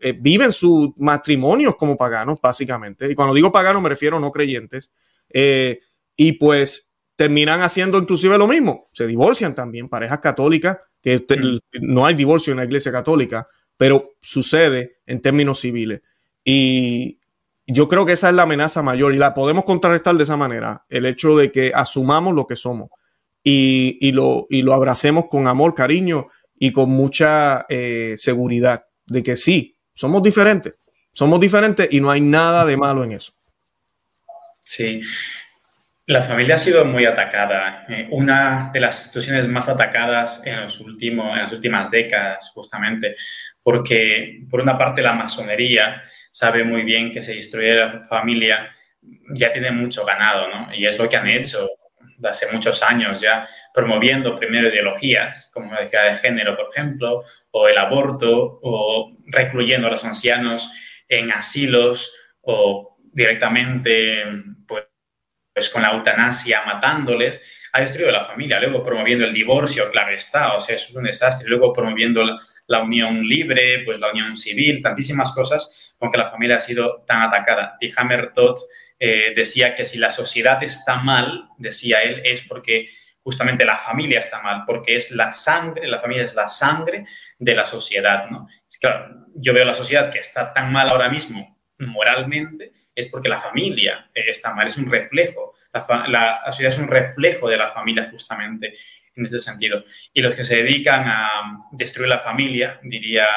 [0.00, 3.10] eh, viven sus matrimonios como paganos, básicamente.
[3.10, 4.90] Y cuando digo paganos me refiero a no creyentes.
[5.30, 5.80] Eh,
[6.16, 8.88] y pues terminan haciendo inclusive lo mismo.
[8.92, 11.58] Se divorcian también, parejas católicas, que mm.
[11.80, 13.46] no hay divorcio en la iglesia católica,
[13.76, 16.02] pero sucede en términos civiles.
[16.44, 17.20] Y,
[17.66, 20.84] yo creo que esa es la amenaza mayor y la podemos contrarrestar de esa manera,
[20.88, 22.90] el hecho de que asumamos lo que somos
[23.44, 29.36] y, lo, y lo abracemos con amor, cariño y con mucha eh, seguridad de que
[29.36, 30.74] sí, somos diferentes,
[31.12, 33.32] Somos diferentes y no hay nada de malo en eso.
[34.60, 35.02] Sí.
[36.06, 37.84] La familia ha sido muy atacada.
[37.88, 43.16] Eh, una de las instituciones más atacadas en, los últimos, en las últimas décadas, justamente,
[43.62, 48.68] porque por una parte la masonería sabe muy bien que se destruye la familia
[49.34, 50.74] ya tiene mucho ganado, ¿no?
[50.74, 51.68] Y es lo que han hecho
[52.24, 57.68] hace muchos años ya, promoviendo primero ideologías como la identidad de género, por ejemplo, o
[57.68, 60.72] el aborto, o recluyendo a los ancianos
[61.08, 64.24] en asilos o directamente
[64.66, 64.84] pues,
[65.52, 67.42] pues con la eutanasia matándoles,
[67.72, 71.48] ha destruido la familia, luego promoviendo el divorcio, claro está, o sea, es un desastre,
[71.48, 72.24] luego promoviendo
[72.66, 77.04] la, unión libre, pues la unión civil, tantísimas cosas con que la familia ha sido
[77.06, 77.76] tan atacada.
[77.80, 78.58] Y Hammer Todd
[78.98, 82.88] eh, decía que si la sociedad está mal, decía él, es porque
[83.22, 87.06] justamente la familia está mal, porque es la sangre, la familia es la sangre
[87.38, 88.48] de la sociedad, ¿no?
[88.80, 93.38] Claro, yo veo la sociedad que está tan mal ahora mismo moralmente, es porque la
[93.38, 97.68] familia eh, está mal, es un reflejo, la, la, sociedad es un reflejo de la
[97.68, 98.74] familia justamente
[99.14, 99.84] en este sentido.
[100.12, 103.28] Y los que se dedican a destruir la familia, diría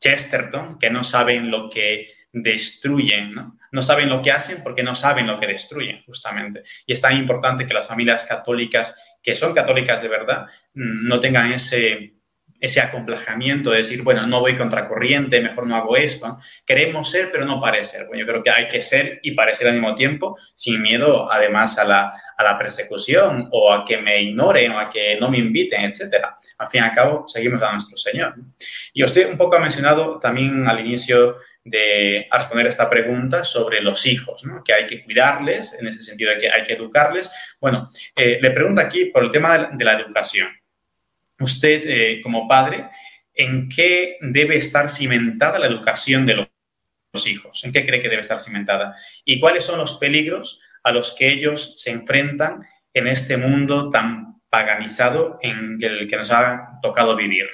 [0.00, 3.82] Chesterton, que no saben lo que destruyen, ¿no?
[3.82, 6.62] Saben lo que hacen porque no saben lo que destruyen, justamente.
[6.86, 11.20] Y es tan importante que las familias católicas, que son católicas de verdad, mm, no
[11.20, 12.17] tengan ese,
[12.60, 16.38] ese acomplejamiento de decir, bueno, no voy contracorriente, mejor no hago esto.
[16.66, 18.06] Queremos ser, pero no parecer.
[18.06, 21.78] Bueno, yo creo que hay que ser y parecer al mismo tiempo, sin miedo, además,
[21.78, 25.38] a la, a la persecución o a que me ignoren o a que no me
[25.38, 26.24] inviten, etc.
[26.58, 28.34] Al fin y al cabo, seguimos a nuestro Señor.
[28.92, 31.36] Y usted un poco ha mencionado también al inicio
[31.70, 36.38] de responder esta pregunta sobre los hijos, que hay que cuidarles, en ese sentido de
[36.38, 37.30] que hay que educarles.
[37.60, 40.48] Bueno, eh, le pregunto aquí por el tema de la, educación.
[41.40, 42.88] Usted, eh, como padre,
[43.34, 47.64] ¿en qué debe estar cimentada la educación de los hijos?
[47.64, 48.96] ¿En qué cree que debe estar cimentada?
[49.24, 54.40] ¿Y cuáles son los peligros a los que ellos se enfrentan en este mundo tan
[54.50, 57.46] paganizado en el que nos ha tocado vivir?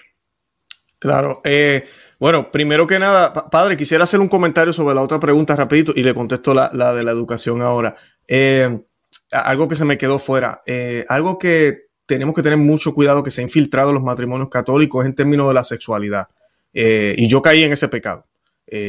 [0.98, 1.42] Claro.
[1.44, 1.84] Eh,
[2.18, 6.02] bueno, primero que nada, padre, quisiera hacer un comentario sobre la otra pregunta rapidito y
[6.02, 7.94] le contesto la, de la educación ahora.
[8.26, 8.80] Eh,
[9.30, 10.62] algo que se me quedó fuera.
[10.66, 15.04] Eh, algo que tenemos que tener mucho cuidado que se ha infiltrado los matrimonios católicos
[15.06, 16.28] en términos de la sexualidad.
[16.72, 18.26] y yo caí en ese pecado.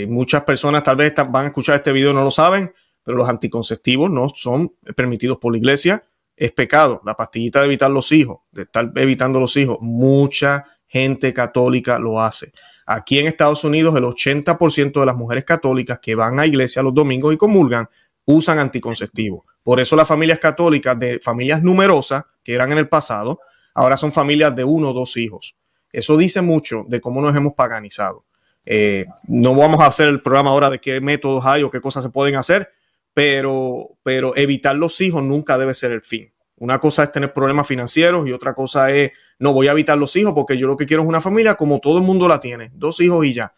[0.08, 2.74] muchas personas tal vez van a escuchar este video y no lo saben,
[3.04, 6.04] pero los anticonceptivos no son permitidos por la iglesia.
[6.36, 7.02] Es pecado.
[7.06, 9.78] La pastillita de evitar los hijos, de estar evitando los hijos.
[9.80, 12.52] Mucha gente católica lo hace.
[12.86, 16.94] Aquí en Estados Unidos, el 80% de las mujeres católicas que van a iglesia los
[16.94, 17.88] domingos y comulgan
[18.26, 19.44] usan anticonceptivos.
[19.64, 23.42] Por eso las familias católicas de familias numerosas, que eran en el pasado,
[23.74, 25.56] ahora son familias de uno o dos hijos.
[25.92, 28.24] Eso dice mucho de cómo nos hemos paganizado.
[28.66, 32.04] Eh, no vamos a hacer el programa ahora de qué métodos hay o qué cosas
[32.04, 32.72] se pueden hacer,
[33.14, 36.32] pero, pero evitar los hijos nunca debe ser el fin.
[36.58, 40.16] Una cosa es tener problemas financieros y otra cosa es, no voy a evitar los
[40.16, 42.72] hijos porque yo lo que quiero es una familia como todo el mundo la tiene,
[42.74, 43.54] dos hijos y ya.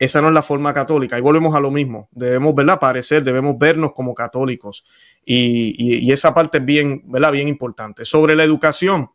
[0.00, 1.18] Esa no es la forma católica.
[1.18, 2.08] Y volvemos a lo mismo.
[2.10, 2.80] Debemos, ¿verdad?
[2.80, 4.82] Parecer, debemos vernos como católicos.
[5.26, 7.32] Y, esa parte es bien, ¿verdad?
[7.32, 8.06] Bien importante.
[8.06, 9.10] Sobre la educación.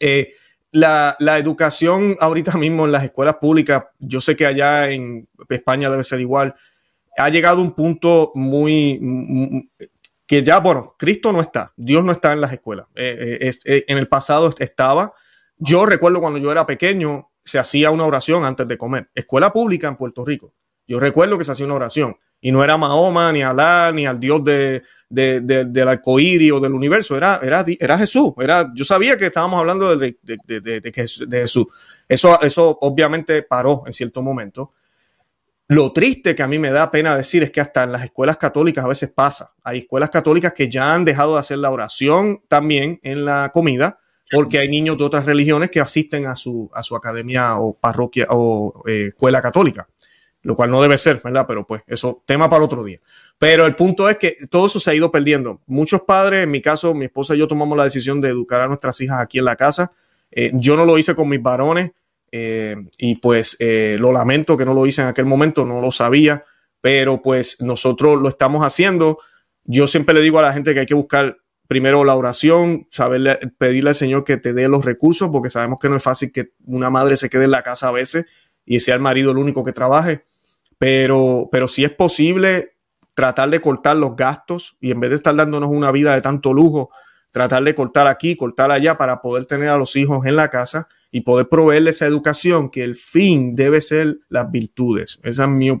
[0.00, 0.32] Eh,
[0.72, 5.88] la, la, educación ahorita mismo en las escuelas públicas, yo sé que allá en España
[5.90, 6.56] debe ser igual,
[7.16, 9.68] ha llegado a un punto muy,
[10.26, 12.86] que ya, bueno, Cristo no está, Dios no está en las escuelas.
[12.96, 15.12] Eh, eh, en el pasado estaba.
[15.58, 19.10] Yo recuerdo cuando yo era pequeño, se hacía una oración antes de comer.
[19.14, 20.52] Escuela pública en Puerto Rico.
[20.86, 22.16] Yo recuerdo que se hacía una oración.
[22.40, 26.72] Y no era Mahoma, ni Alá, ni al Dios de, de, del arcoíris o del
[26.72, 27.16] universo.
[27.16, 28.32] Era, era, era Jesús.
[28.38, 31.66] Era, yo sabía que estábamos hablando de, de Jesús.
[32.08, 34.72] Eso, eso obviamente paró en cierto momento.
[35.68, 38.36] Lo triste que a mí me da pena decir es que hasta en las escuelas
[38.36, 39.54] católicas a veces pasa.
[39.62, 43.98] Hay escuelas católicas que ya han dejado de hacer la oración también en la comida
[44.30, 48.26] porque hay niños de otras religiones que asisten a su, a su academia o parroquia
[48.30, 49.88] o eh, escuela católica,
[50.42, 51.46] lo cual no debe ser, ¿verdad?
[51.48, 52.98] Pero pues eso, tema para otro día.
[53.38, 55.60] Pero el punto es que todo eso se ha ido perdiendo.
[55.66, 58.68] Muchos padres, en mi caso, mi esposa y yo tomamos la decisión de educar a
[58.68, 59.92] nuestras hijas aquí en la casa.
[60.30, 61.92] Eh, yo no lo hice con mis varones.
[62.32, 66.44] Eh, y pues lo lamento que no lo hice en aquel momento, no lo sabía,
[66.80, 69.18] pero pues nosotros lo estamos haciendo.
[69.64, 71.38] Yo siempre le digo a la gente que hay que buscar
[71.70, 75.88] primero la oración, saberle, pedirle al Señor que te dé los recursos, porque sabemos que
[75.88, 78.26] no es fácil que una madre se quede en la casa a veces
[78.66, 80.24] y sea el marido el único que trabaje,
[80.78, 82.72] pero, pero si es posible
[83.14, 86.52] tratar de cortar los gastos y en vez de estar dándonos una vida de tanto
[86.52, 86.90] lujo,
[87.30, 90.88] tratar de cortar aquí, cortar allá para poder tener a los hijos en la casa
[91.12, 95.20] y poder proveerles esa educación que el fin debe ser las virtudes.
[95.22, 95.76] Esa es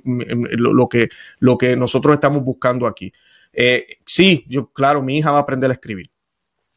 [0.56, 1.08] lo, que,
[1.40, 3.12] lo que nosotros estamos buscando aquí.
[3.52, 6.10] Eh, sí, yo, claro, mi hija va a aprender a escribir.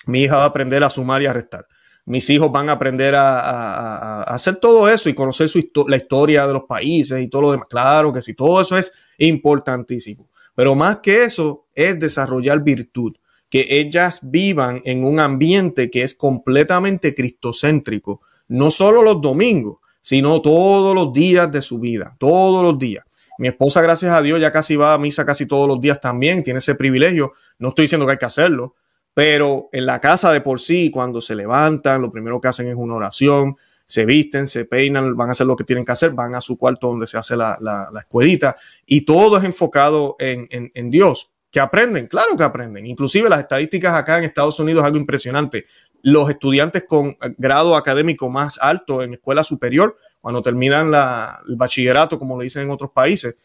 [0.05, 1.67] Mi hija va a aprender a sumar y a restar.
[2.05, 6.53] Mis hijos van a aprender a, hacer todo eso y conocer su la historia de
[6.53, 7.67] los países y todo lo demás.
[7.69, 10.27] Claro que sí, todo eso es importantísimo.
[10.55, 13.15] Pero más que eso es desarrollar virtud,
[13.49, 20.41] que ellas vivan en un ambiente que es completamente cristocéntrico, no solo los domingos, sino
[20.41, 23.05] todos los días de su vida, todos los días.
[23.37, 26.43] Mi esposa, gracias a Dios, ya casi va a misa casi todos los días también,
[26.43, 27.31] tiene ese privilegio.
[27.57, 28.75] No estoy diciendo que hay que hacerlo,
[29.13, 32.75] pero en la casa de por sí, cuando se levantan, lo primero que hacen es
[32.75, 36.35] una oración, se visten, se peinan, van a hacer lo que tienen que hacer, van
[36.35, 40.89] a su cuarto donde se hace la, la, escuelita y todo es enfocado en, en,
[40.89, 41.29] Dios.
[41.51, 42.87] Que aprenden, claro que aprenden.
[42.87, 45.65] Inclusive las estadísticas acá en Estados Unidos es algo impresionante.
[46.01, 52.37] Los estudiantes con grado académico más alto en escuela superior, cuando terminan el bachillerato, como
[52.37, 53.35] lo dicen en otros países,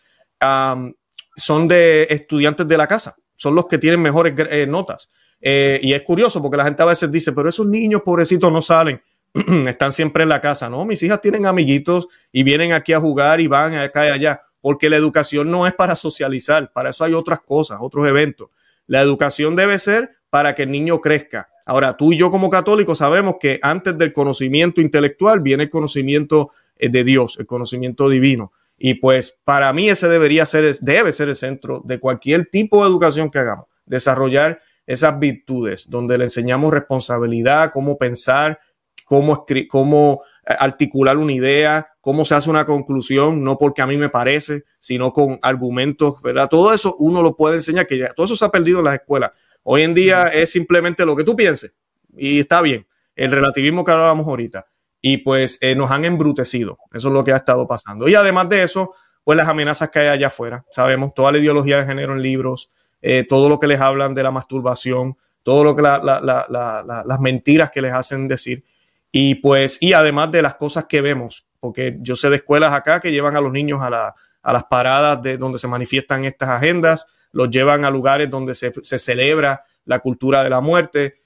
[1.35, 5.11] son de estudiantes de la casa, son los que tienen mejores eh, notas.
[5.41, 8.63] Eh, y es curioso porque la gente a veces dice, pero esos niños pobrecitos no
[8.63, 9.03] salen,
[9.67, 10.71] están siempre en la casa.
[10.71, 14.43] No, mis hijas tienen amiguitos y vienen aquí a jugar y van acá y allá,
[14.61, 18.51] porque la educación no es para socializar, para eso hay otras cosas, otros eventos.
[18.87, 21.49] La educación debe ser para que el niño crezca.
[21.69, 26.49] Ahora, tú y yo como católicos sabemos que antes del conocimiento intelectual viene el conocimiento
[26.79, 28.53] eh, de Dios, el conocimiento divino.
[28.79, 32.89] Y pues para mí ese debería ser, debe ser el centro de cualquier tipo de
[32.89, 33.67] educación que hagamos.
[33.85, 38.61] Desarrollar esas virtudes, donde le enseñamos responsabilidad, cómo pensar,
[39.05, 43.97] cómo, cómo eh, articular una idea, cómo se hace una conclusión, no porque a mí
[43.97, 46.49] me parece, sino con argumentos, ¿verdad?
[46.49, 48.95] Todo eso uno lo puede enseñar, que ya, todo eso se ha perdido en las
[48.95, 49.33] escuelas.
[49.63, 51.75] Hoy en día es simplemente lo que tú pienses
[52.17, 54.67] y está bien, el relativismo que hablábamos ahorita.
[55.01, 58.09] Y pues eh, nos han embrutecido, eso es lo que ha estado pasando.
[58.09, 58.91] Y además de eso,
[59.23, 62.71] pues las amenazas que hay allá afuera, sabemos, toda la ideología de género en libros,
[63.03, 67.83] eh, todo lo que les hablan de la masturbación, todo lo que las mentiras que
[67.83, 68.65] les hacen decir.
[69.13, 73.01] Y pues, y además de las cosas que vemos, porque yo sé de escuelas acá
[73.01, 77.51] que llevan a los niños a, las paradas de donde se manifiestan estas agendas, los
[77.51, 81.23] llevan a lugares donde se, celebra la cultura de la muerte.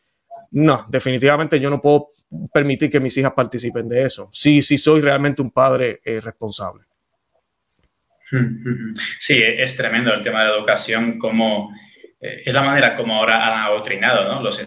[0.52, 2.10] No, definitivamente yo no puedo
[2.52, 4.28] permitir que mis hijas participen de eso.
[4.32, 6.84] Sí, sí soy realmente un padre eh, responsable.
[9.18, 11.70] Sí, es tremendo el tema de la educación, como
[12.20, 14.42] eh, es la manera como ahora han adoctrinado, ¿no?
[14.42, 14.66] Los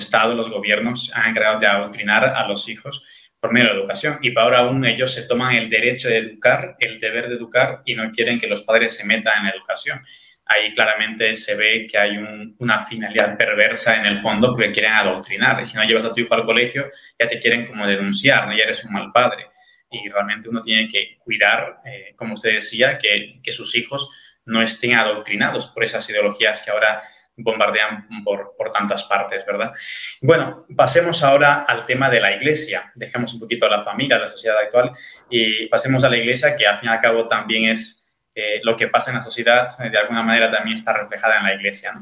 [0.00, 3.04] estados, los gobiernos han encargado de adoctrinar a los hijos
[3.38, 4.18] por medio de la educación.
[4.22, 7.94] Y ahora aún ellos se toman el derecho de educar, el deber de educar y
[7.94, 10.02] no quieren que los padres se metan en la educación.
[10.44, 12.18] Ahí claramente se ve que hay
[12.58, 15.60] una finalidad perversa en el fondo porque quieren adoctrinar.
[15.62, 18.56] Y si no llevas a tu hijo al colegio, ya te quieren como denunciar, ¿no?
[18.56, 19.46] ya eres un mal padre
[19.90, 24.10] y realmente uno tiene que cuidar, eh, como usted decía, que, sus hijos
[24.44, 27.02] no estén adoctrinados por esas ideologías que ahora
[27.42, 29.72] bombardean por, por, tantas partes, ¿verdad?
[30.20, 32.92] Bueno, pasemos ahora al tema de la iglesia.
[32.94, 34.92] Dejemos un poquito la familia, la sociedad actual
[35.28, 38.76] y pasemos a la iglesia, que al fin y al cabo también es eh, lo
[38.76, 41.92] que pasa en la sociedad, de alguna manera también está reflejada en la iglesia.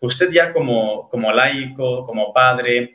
[0.00, 2.94] Usted ya como, como laico, como padre,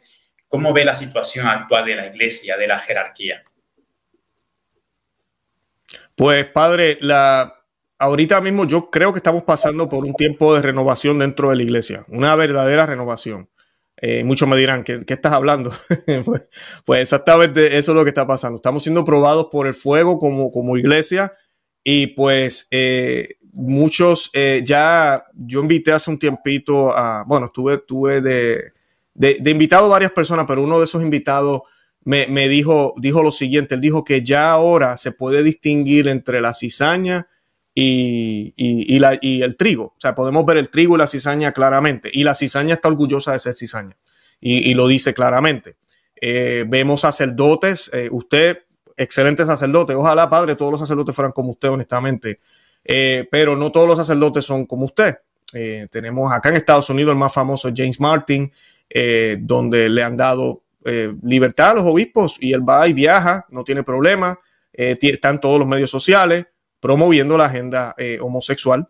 [0.50, 3.44] ¿cómo ve la situación actual de la iglesia, de la jerarquía?
[6.16, 7.55] Pues padre, la,
[8.00, 11.64] ahorita mismo yo creo que estamos pasando por un tiempo de renovación dentro de la
[11.64, 13.50] iglesia, una verdadera renovación.
[13.98, 15.72] Eh, muchos me dirán, ¿qué, estás hablando?
[16.26, 16.50] Pues,
[16.86, 18.58] pues, exactamente eso es lo que está pasando.
[18.58, 21.34] Estamos siendo probados por el fuego como, como iglesia
[21.84, 28.22] y pues eh, muchos eh, ya, yo invité hace un tiempito a, bueno, estuve, tuve
[28.22, 28.72] de,
[29.14, 31.62] de, de invitado varias personas, pero uno de esos invitados
[32.06, 36.54] me, dijo, dijo lo siguiente, él dijo que ya ahora se puede distinguir entre la
[36.54, 37.28] cizaña
[37.78, 39.84] y, y, la, y, el trigo.
[39.98, 42.10] O sea, podemos ver el trigo y la cizaña claramente.
[42.12, 43.96] Y la cizaña está orgullosa de ser cizaña.
[44.40, 45.76] Y, lo dice claramente.
[46.22, 48.64] Eh, vemos sacerdotes, eh, usted,
[48.96, 49.94] excelente sacerdote.
[49.94, 52.40] Ojalá, padre, todos los sacerdotes fueran como usted, honestamente.
[52.86, 55.18] Eh, pero no todos los sacerdotes son como usted.
[55.90, 58.52] tenemos acá en Estados Unidos el más famoso James Martin,
[59.40, 60.62] donde le han dado
[61.24, 64.38] libertad a los obispos y él va y viaja, no tiene problema,
[64.74, 66.46] está en todos los medios sociales
[66.80, 68.90] promoviendo la agenda eh, homosexual,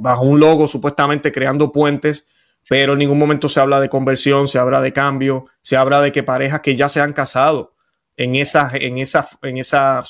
[0.00, 2.26] bajo un logo supuestamente creando puentes,
[2.68, 6.12] pero en ningún momento se habla de conversión, se habla de cambio, se habla de
[6.12, 7.74] que parejas que ya se han casado
[8.16, 10.02] en esa, en esa, en esa,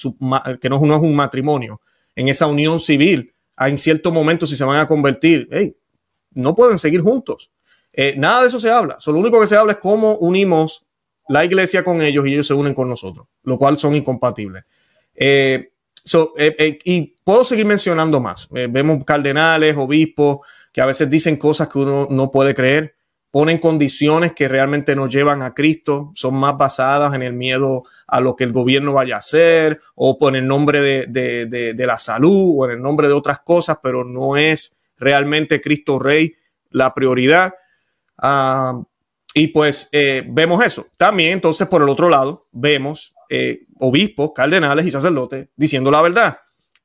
[0.60, 1.80] que no, es un matrimonio,
[2.14, 5.48] en esa unión civil, en cierto momento si se van a convertir,
[6.32, 7.50] no pueden seguir juntos.
[7.92, 8.96] Eh, nada de eso se habla.
[8.98, 10.84] So, lo único que se habla es cómo unimos
[11.28, 14.64] la iglesia con ellos y ellos se unen con nosotros, lo cual son incompatibles.
[15.14, 15.71] Eh,
[16.38, 18.48] eh, y puedo seguir mencionando más.
[18.50, 20.40] vemos cardenales, obispos,
[20.72, 22.96] que a veces dicen cosas que uno no puede creer,
[23.32, 28.20] ponen condiciones que realmente nos llevan a Cristo, son más basadas en el miedo a
[28.20, 32.66] lo que el gobierno vaya a hacer, o por el nombre de, la salud, o
[32.66, 36.34] en el nombre de otras cosas, pero no es realmente Cristo Rey
[36.70, 37.55] la prioridad.
[38.18, 38.82] Ah,
[39.34, 40.86] y pues eh, vemos eso.
[40.98, 46.36] También entonces por el otro lado vemos eh, obispos, cardenales y sacerdotes diciendo la verdad.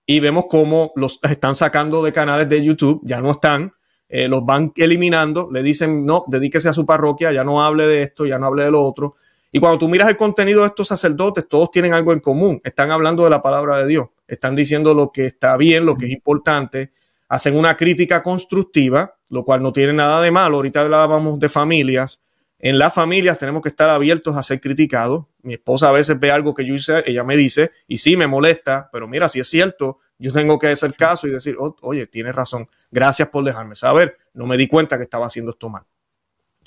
[0.06, 3.74] Y vemos cómo los están sacando de canales de YouTube, ya no están,
[4.08, 8.04] eh, los van eliminando, le dicen, no, dedíquese a su parroquia, ya no hable de
[8.04, 9.16] esto, ya no hable de lo otro.
[9.52, 12.92] Y cuando tú miras el contenido de estos sacerdotes, todos tienen algo en común, están
[12.92, 16.14] hablando de la palabra de Dios, están diciendo lo que está bien, lo que es
[16.14, 16.92] importante,
[17.28, 20.56] hacen una crítica constructiva, lo cual no tiene nada de malo.
[20.56, 22.22] Ahorita hablábamos de familias.
[22.60, 25.28] En las familias tenemos que estar abiertos a ser criticados.
[25.44, 28.26] Mi esposa a veces ve algo que yo hice, ella me dice, y sí me
[28.26, 32.08] molesta, pero mira, si es cierto, yo tengo que hacer caso y decir, oh, oye,
[32.08, 35.84] tienes razón, gracias por dejarme saber, no me di cuenta que estaba haciendo esto mal.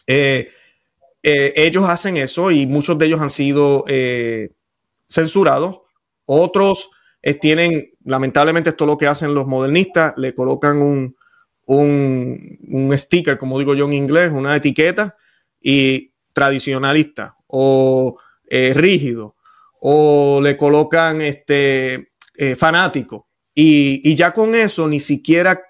[0.06, 0.48] Eh,
[1.22, 4.50] eh, ellos hacen eso y muchos de ellos han sido eh,
[5.08, 5.80] censurados,
[6.24, 6.90] otros
[7.40, 11.16] tienen, lamentablemente esto es lo que hacen los modernistas, le colocan un,
[11.66, 15.16] un, sticker, como digo yo en inglés, una etiqueta,
[15.60, 19.36] y tradicionalista o eh, rígido,
[19.80, 23.28] o le colocan este, eh, fanático.
[23.54, 25.60] Y, y, ya con eso ni siquiera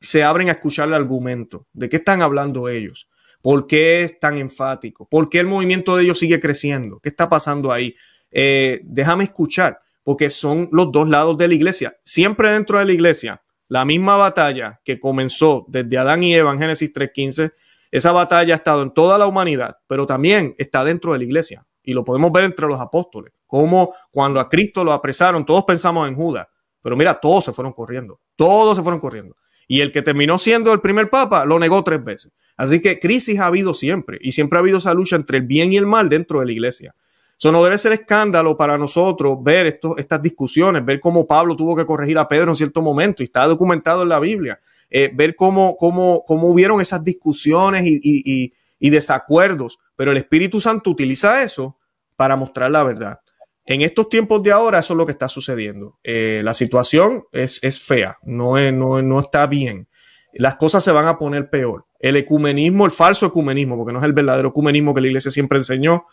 [0.00, 1.66] se abren a escuchar el argumento.
[1.72, 3.08] ¿De qué están hablando ellos?
[3.40, 5.08] ¿Por qué es tan enfático?
[5.08, 7.00] ¿Por qué el movimiento de ellos sigue creciendo?
[7.00, 7.94] ¿Qué está pasando ahí?
[8.30, 11.94] Eh, déjame escuchar porque son los dos lados de la iglesia.
[12.02, 16.58] Siempre dentro de la iglesia, la misma batalla que comenzó desde Adán y Eva en
[16.58, 17.52] Génesis 3.15,
[17.92, 21.66] esa batalla ha estado en toda la humanidad, pero también está dentro de la iglesia.
[21.84, 26.08] Y lo podemos ver entre los apóstoles, como cuando a Cristo lo apresaron, todos pensamos
[26.08, 26.46] en Judas,
[26.80, 29.36] pero mira, todos se fueron corriendo, todos se fueron corriendo.
[29.68, 32.32] Y el que terminó siendo el primer papa lo negó tres veces.
[32.56, 35.72] Así que crisis ha habido siempre y siempre ha habido esa lucha entre el bien
[35.72, 36.94] y el mal dentro de la iglesia.
[37.42, 41.74] Eso no debe ser escándalo para nosotros ver esto, estas discusiones, ver cómo Pablo tuvo
[41.74, 45.34] que corregir a Pedro en cierto momento y está documentado en la Biblia, eh, ver
[45.34, 51.76] cómo, cómo, cómo hubieron esas discusiones y, desacuerdos, pero el Espíritu Santo utiliza eso
[52.14, 53.18] para mostrar la verdad.
[53.66, 55.98] En estos tiempos de ahora, eso es lo que está sucediendo.
[56.04, 59.88] Eh, la situación es, es fea, no, no, no está bien.
[60.32, 61.86] Las cosas se van a poner peor.
[61.98, 65.58] El ecumenismo, el falso ecumenismo, porque no es el verdadero ecumenismo que la iglesia siempre
[65.58, 66.06] enseñó,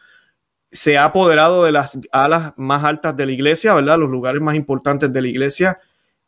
[0.72, 3.97] se ha apoderado de las alas más altas de la iglesia, ¿verdad?
[3.97, 5.78] Los lugares más importantes de la iglesia.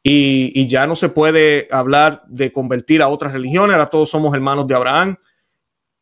[0.04, 4.68] Y, ya no se puede hablar de convertir a otras religiones, ahora todos somos hermanos
[4.68, 5.16] de Abraham.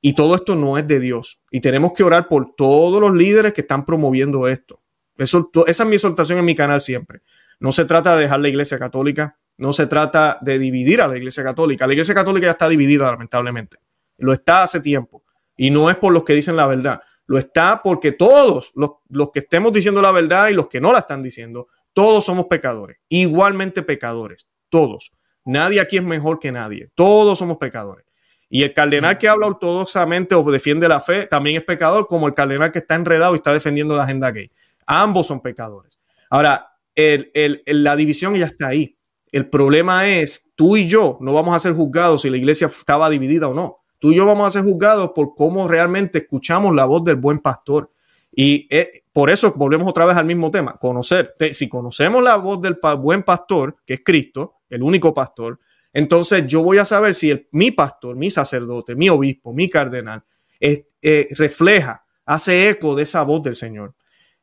[0.01, 1.41] Y todo esto no es de Dios.
[1.51, 4.81] Y tenemos que orar por todos los líderes que están promoviendo esto.
[5.17, 7.19] Esa es mi exhortación en mi canal siempre.
[7.59, 11.17] No se trata de dejar la iglesia católica, no se trata de dividir a la
[11.17, 11.85] iglesia católica.
[11.85, 13.77] La iglesia católica ya está dividida, lamentablemente.
[14.17, 15.23] Lo está hace tiempo.
[15.57, 17.01] Y no es por los que dicen la verdad.
[17.29, 20.97] Lo está porque todos los, que estemos diciendo la verdad y los que no la
[20.97, 25.11] están diciendo, todos somos pecadores, igualmente pecadores, todos.
[25.45, 28.03] Nadie aquí es mejor que nadie, todos somos pecadores.
[28.49, 32.33] Y el cardenal que habla ortodoxamente o defiende la fe también es pecador, como el
[32.33, 34.49] cardenal que está enredado y está defendiendo la agenda gay.
[34.87, 35.99] Ambos son pecadores.
[36.31, 38.97] Ahora, la división ya está ahí.
[39.31, 43.07] El problema es, tú y yo no vamos a ser juzgados si la iglesia estaba
[43.07, 43.81] dividida o no.
[43.99, 47.39] Tú y yo vamos a ser juzgados por cómo realmente escuchamos la voz del buen
[47.39, 47.91] pastor.
[48.33, 51.35] Y eh, por eso volvemos otra vez al mismo tema, conocer.
[51.51, 55.59] Si conocemos la voz del buen pastor, que es Cristo, el único pastor,
[55.91, 60.23] entonces yo voy a saber si mi pastor, mi sacerdote, mi obispo, mi cardenal,
[60.59, 60.85] eh,
[61.31, 63.95] refleja, hace eco de esa voz del Señor.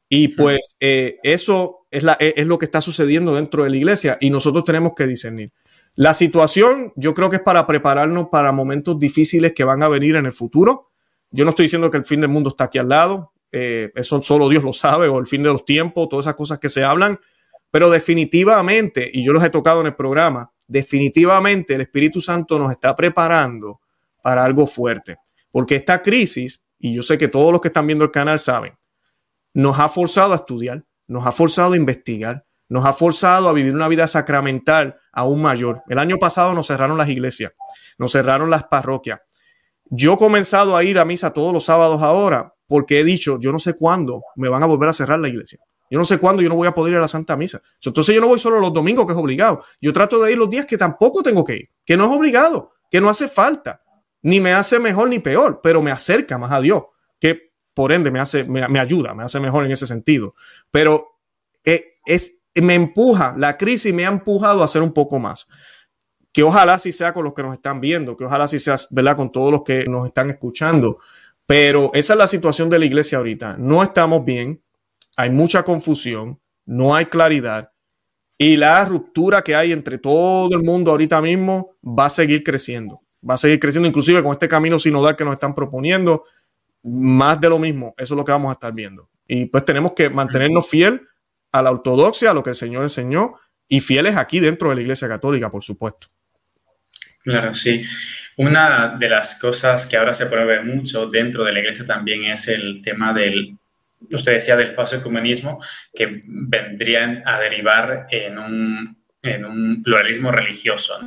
[0.09, 4.19] Y pues eh, eso es, la, es lo que está sucediendo dentro de la iglesia
[4.21, 5.53] y nosotros tenemos que discernir.
[5.97, 10.17] La situación yo creo que es para prepararnos para momentos difíciles que van a venir
[10.17, 10.91] en el futuro.
[11.31, 14.23] Yo no estoy diciendo que el fin del mundo está aquí al lado, eh, eso
[14.23, 16.85] solo Dios lo sabe, o el fin de los tiempos, todas esas cosas que se
[16.85, 17.19] hablan,
[17.71, 22.71] pero definitivamente, y yo los he tocado en el programa, definitivamente el Espíritu Santo nos
[22.71, 23.81] está preparando
[24.23, 25.17] para algo fuerte,
[25.51, 28.75] porque esta crisis, y yo sé que todos los que están viendo el canal saben,
[29.55, 33.75] nos ha forzado a estudiar, nos ha forzado a investigar, nos ha forzado a vivir
[33.75, 35.83] una vida sacramental aún mayor.
[35.89, 37.53] El año pasado nos cerraron las iglesias,
[37.99, 39.21] nos cerraron las parroquias.
[39.87, 43.53] Yo he comenzado a ir a misa todos los sábados ahora porque he dicho, yo
[43.53, 45.61] no sé cuándo me van a volver a cerrar la iglesia.
[45.89, 47.63] Yo no sé cuándo yo no voy a poder ir a la Santa Misa.
[47.85, 49.61] Entonces yo no voy solo los domingos, que es obligado.
[49.81, 52.73] Yo trato de ir los días que tampoco tengo que ir, que no es obligado,
[52.91, 53.83] que no hace falta.
[54.23, 56.83] ni me hace mejor ni peor, pero me acerca más a Dios,
[57.21, 60.35] que por ende me hace, me, ayuda, me hace mejor en ese sentido.
[60.73, 61.21] Pero
[61.65, 65.49] eh, es, me empuja, la crisis me ha empujado a hacer un poco más.
[66.33, 69.17] Que ojalá así sea con los que nos están viendo, que ojalá así sea, ¿verdad?
[69.17, 70.99] Con todos los que nos están escuchando.
[71.47, 73.57] Pero esa es la situación de la iglesia ahorita.
[73.59, 74.61] No estamos bien,
[75.17, 77.71] hay mucha confusión, no hay claridad
[78.39, 83.01] y la ruptura que hay entre todo el mundo ahorita mismo va a seguir creciendo.
[83.29, 86.25] Va a seguir creciendo, inclusive con este camino sinodal que nos están proponiendo,
[86.83, 87.95] más de lo mismo.
[87.97, 89.03] Eso es lo que vamos a estar viendo.
[89.27, 91.01] Y pues tenemos que mantenernos fiel
[91.59, 93.35] a la ortodoxia, a lo que el Señor enseñó,
[93.69, 96.09] y fieles aquí dentro de la Iglesia Católica, por supuesto.
[97.25, 97.85] Claro, sí.
[98.37, 102.25] Una de las cosas que ahora se puede ver mucho dentro de la Iglesia también
[102.25, 103.57] es el tema del
[104.11, 105.63] usted decía del falso ecumenismo,
[105.95, 111.01] que vendrían a derivar en un, en un pluralismo religioso.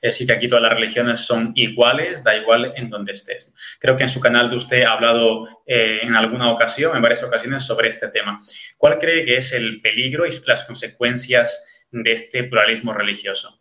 [0.00, 3.52] Es decir, que aquí todas las religiones son iguales, da igual en donde estés.
[3.78, 7.22] Creo que en su canal de usted ha hablado eh, en alguna ocasión, en varias
[7.22, 8.42] ocasiones, sobre este tema.
[8.78, 13.60] ¿Cuál cree que es el peligro y las consecuencias de este pluralismo religioso?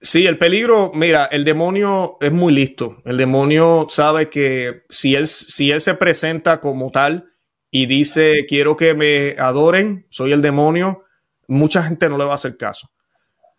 [0.00, 2.98] Sí, el peligro, mira, el demonio es muy listo.
[3.04, 7.32] El demonio sabe que si él, si él se presenta como tal
[7.70, 11.04] y dice, quiero que me adoren, soy el demonio,
[11.48, 12.90] mucha gente no le va a hacer caso.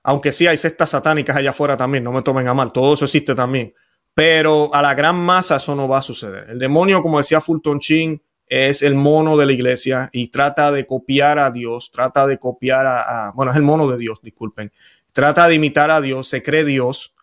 [0.07, 3.05] Aunque sí hay cestas satánicas allá afuera también, no me tomen a mal, todo eso
[3.05, 3.73] existe también.
[4.13, 6.49] Pero a la gran masa eso no va a suceder.
[6.49, 10.87] El demonio, como decía Fulton Chin, es el mono de la iglesia y trata de
[10.87, 14.71] copiar a Dios, trata de copiar a, a bueno, es el mono de Dios, disculpen
[15.17, 17.15] trata de imitar a Dios, se cree Dios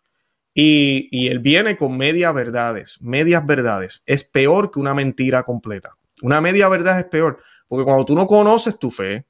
[0.53, 3.01] y, él viene con medias verdades.
[3.01, 5.95] Medias verdades es peor que una mentira completa.
[6.21, 9.25] Una media verdad es peor, porque cuando tú no conoces tu fe,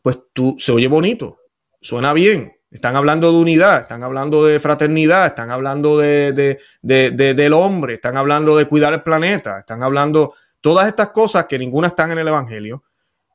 [0.00, 1.36] pues tú se oye bonito,
[1.82, 2.56] suena bien.
[2.72, 8.56] Están hablando de unidad, están hablando de fraternidad, están hablando de, del hombre, están hablando
[8.56, 12.82] de cuidar el planeta, están hablando todas estas cosas que ninguna están en el Evangelio,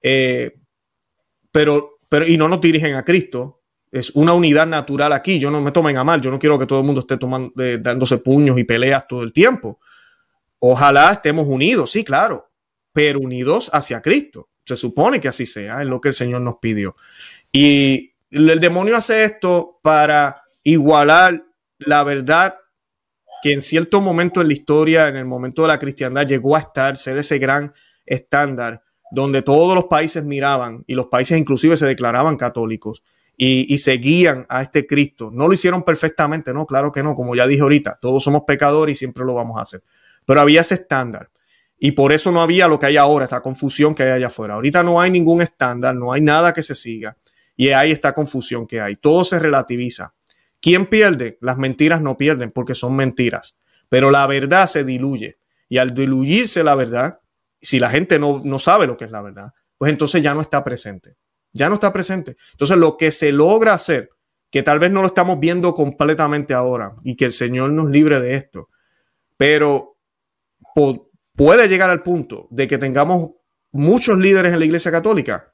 [0.02, 0.58] eh,
[1.52, 3.62] pero, pero y no nos dirigen a Cristo,
[3.92, 5.40] es una unidad natural aquí.
[5.40, 7.54] Yo no me tomen a mal, yo no quiero que todo el mundo esté tomando,
[7.80, 9.80] dándose puños y peleas todo el tiempo.
[10.60, 12.50] Ojalá estemos unidos, sí, claro,
[12.92, 14.50] pero unidos hacia Cristo.
[14.66, 16.96] Se supone que así sea, es lo que el Señor nos pidió.
[17.52, 21.46] Y el demonio hace esto para igualar
[21.80, 22.56] la verdad
[23.42, 26.60] que en cierto momento en la historia, en el momento de la cristiandad, llegó a
[26.60, 27.72] estar, ser ese gran
[28.06, 33.02] estándar donde todos los países miraban y los países inclusive se declaraban católicos
[33.40, 35.30] y, seguían a este Cristo.
[35.32, 38.94] No lo hicieron perfectamente, no, claro que no, como ya dije ahorita, todos somos pecadores
[38.94, 39.84] y siempre lo vamos a hacer.
[40.26, 41.30] Pero había ese estándar.
[41.80, 44.56] Y por eso no había lo que hay ahora, esta confusión que hay allá afuera.
[44.56, 47.16] Ahorita no hay ningún estándar, no hay nada que se siga.
[47.58, 48.96] Y hay esta confusión que hay.
[48.96, 50.14] Todo se relativiza.
[50.62, 51.38] ¿Quién pierde?
[51.42, 53.58] Las mentiras no pierden porque son mentiras.
[53.90, 55.38] Pero la verdad se diluye.
[55.68, 57.20] Y al diluirse la verdad,
[57.60, 60.40] si la gente no, no sabe lo que es la verdad, pues entonces ya no
[60.40, 61.18] está presente
[61.58, 62.38] ya no está presente.
[62.52, 64.10] Entonces, lo que se logra hacer,
[64.50, 68.22] que tal vez no lo estamos viendo completamente ahora y que el Señor nos libre
[68.22, 68.70] de esto,
[69.36, 69.98] pero
[71.36, 73.32] puede llegar al punto de que tengamos
[73.72, 75.54] muchos líderes en la Iglesia Católica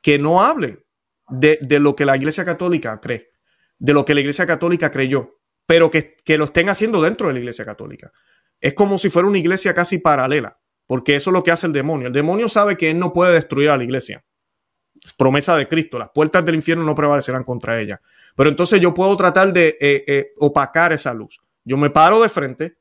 [0.00, 0.81] que no hablen
[1.32, 3.24] de, lo que la Iglesia Católica cree,
[3.78, 7.34] de lo que la Iglesia Católica creyó, pero que, que lo estén haciendo dentro de
[7.34, 8.12] la Iglesia Católica.
[8.60, 11.72] Es como si fuera una iglesia casi paralela, porque eso es lo que hace el
[11.72, 12.06] demonio.
[12.06, 14.24] El demonio sabe que él no puede destruir a la iglesia
[15.16, 18.00] promesa de Cristo, las puertas del infierno no prevalecerán contra ella.
[18.36, 21.40] Pero entonces yo puedo tratar de eh, eh, opacar esa luz.
[21.64, 22.76] Yo me paro de frente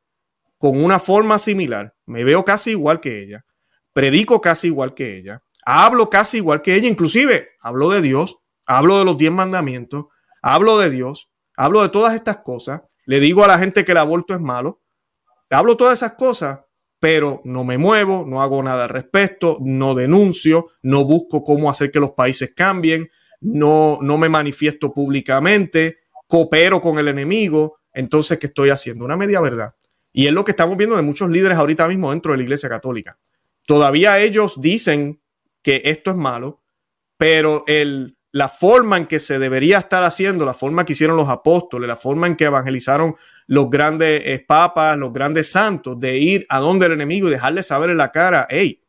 [0.58, 3.46] con una forma similar, me veo casi igual que ella,
[3.94, 8.38] predico casi igual que ella, hablo casi igual que ella, inclusive hablo de Dios,
[8.78, 10.06] hablo de los diez mandamientos,
[10.42, 13.98] hablo de Dios, hablo de todas estas cosas, le digo a la gente que el
[13.98, 14.82] aborto es malo,
[15.50, 16.60] hablo todas esas cosas,
[16.98, 21.92] pero no me muevo, no hago nada al respecto, no denuncio, no busco cómo hacer
[21.92, 23.10] que los países cambien,
[23.42, 25.98] no, no me manifiesto públicamente,
[26.28, 27.80] coopero con el enemigo.
[27.92, 29.04] Entonces, ¿qué estoy haciendo?
[29.04, 29.74] Una media verdad.
[30.14, 32.70] Y es lo que estamos viendo de muchos líderes ahorita mismo dentro de la Iglesia
[32.70, 33.18] Católica.
[33.66, 35.22] Todavía ellos dicen
[35.64, 36.62] que esto es malo,
[37.18, 41.30] pero el, la forma en que se debería estar haciendo, la forma que hicieron los
[41.30, 43.16] apóstoles, la forma en que evangelizaron
[43.48, 47.62] los grandes eh, papas, los grandes santos, de ir a donde el enemigo y dejarle
[47.64, 48.82] saber en la cara, hey,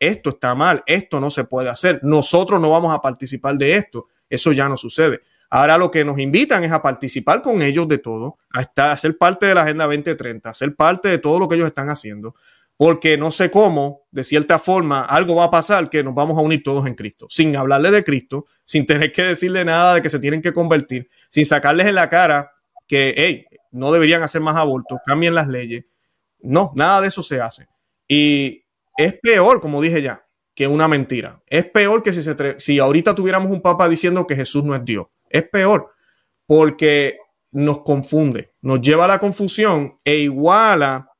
[0.00, 4.06] esto está mal, esto no se puede hacer, nosotros no vamos a participar de esto,
[4.28, 5.20] eso ya no sucede.
[5.48, 9.16] Ahora lo que nos invitan es a participar con ellos de todo, a, a ser
[9.16, 12.34] parte de la Agenda 2030, a ser parte de todo lo que ellos están haciendo,
[12.82, 16.40] porque no sé cómo, de cierta forma, algo va a pasar que nos vamos a
[16.40, 20.08] unir todos en Cristo, sin hablarle de Cristo, sin tener que decirle nada de que
[20.08, 22.50] se tienen que convertir, sin sacarles en la cara
[22.88, 25.84] que, hey, no deberían hacer más abortos, cambien las leyes.
[26.40, 27.68] No, nada de eso se hace.
[28.08, 28.64] Y
[28.96, 31.40] es peor, como dije ya, que una mentira.
[31.46, 34.84] Es peor que si, se si ahorita tuviéramos un papa diciendo que Jesús no es
[34.84, 35.06] Dios.
[35.30, 35.94] Es peor
[36.46, 37.16] porque
[37.52, 41.11] nos confunde, nos lleva a la confusión e iguala,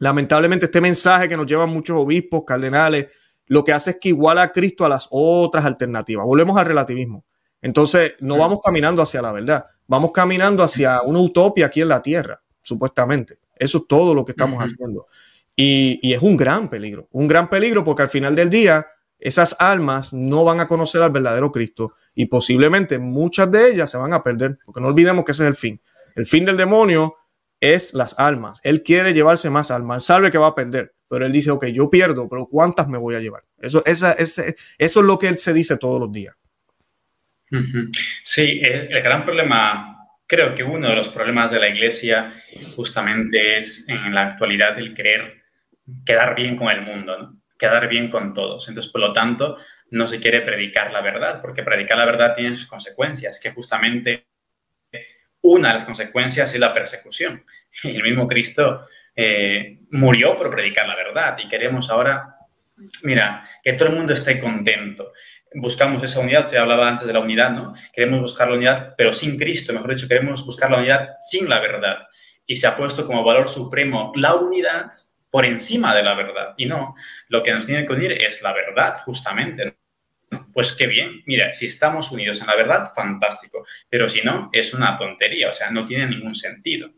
[0.00, 3.06] lamentablemente, este mensaje que nos llevan muchos obispos, cardenales,
[3.46, 6.26] lo que hace es que iguala a Cristo a las otras alternativas.
[6.26, 7.24] Volvemos al relativismo.
[7.62, 12.00] Entonces, no vamos caminando hacia la verdad, vamos caminando hacia una utopía aquí en la
[12.00, 13.38] tierra, supuestamente.
[13.54, 15.06] Eso es todo lo que estamos haciendo.
[15.54, 18.86] Y, y, es un gran peligro, un gran peligro porque al final del día
[19.18, 23.98] esas almas no van a conocer al verdadero Cristo y posiblemente muchas de ellas se
[23.98, 25.80] van a perder, porque no olvidemos que ese es el fin.
[26.16, 27.14] El fin del demonio
[27.60, 28.60] es las almas.
[28.64, 30.04] Él quiere llevarse más almas.
[30.04, 33.14] sabe que va a perder, pero él dice, ok, yo pierdo, pero ¿cuántas me voy
[33.14, 33.44] a llevar?
[33.58, 36.36] Eso, esa, ese, eso es lo que él se dice todos los días.
[38.22, 42.32] Sí, el, gran problema, creo que uno de los problemas de la iglesia
[42.76, 45.42] justamente es en la actualidad el querer
[46.06, 48.68] quedar bien con el mundo, quedar bien con todos.
[48.68, 49.56] Entonces, por lo tanto,
[49.90, 54.29] no se quiere predicar la verdad, porque predicar la verdad tiene sus consecuencias, que justamente
[55.42, 57.44] una de las consecuencias es la persecución.
[57.82, 62.36] El mismo Cristo eh, murió por predicar la verdad y queremos ahora,
[63.02, 65.12] mira, que todo el mundo esté contento.
[65.54, 67.74] Buscamos esa unidad, te hablaba antes de la unidad, ¿no?
[67.92, 71.58] Queremos buscar la unidad, pero sin Cristo, mejor dicho, queremos buscar la unidad sin la
[71.58, 71.98] verdad.
[72.46, 74.90] Y se ha puesto como valor supremo la unidad
[75.28, 76.54] por encima de la verdad.
[76.56, 76.94] Y no,
[77.28, 79.76] lo que nos tiene que unir es la verdad, justamente.
[80.52, 84.74] Pues qué bien, mira, si estamos unidos en la verdad, fantástico, pero si no, es
[84.74, 86.90] una tontería, o sea, no tiene ningún sentido.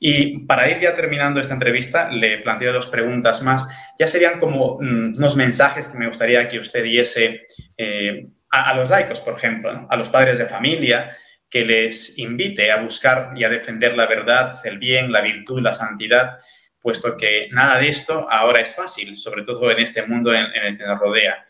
[0.00, 3.66] Y para ir ya terminando esta entrevista, le planteo dos preguntas más.
[3.98, 7.46] Ya serían como mm, unos mensajes que me gustaría que usted diese
[7.76, 11.16] eh, a, los laicos, por ejemplo, a los padres de familia,
[11.48, 15.72] que les invite a buscar y a defender la verdad, el bien, la virtud, la
[15.72, 16.38] santidad
[16.84, 20.76] puesto que nada de esto ahora es fácil, sobre todo en este mundo en, el
[20.76, 21.46] que nos rodea.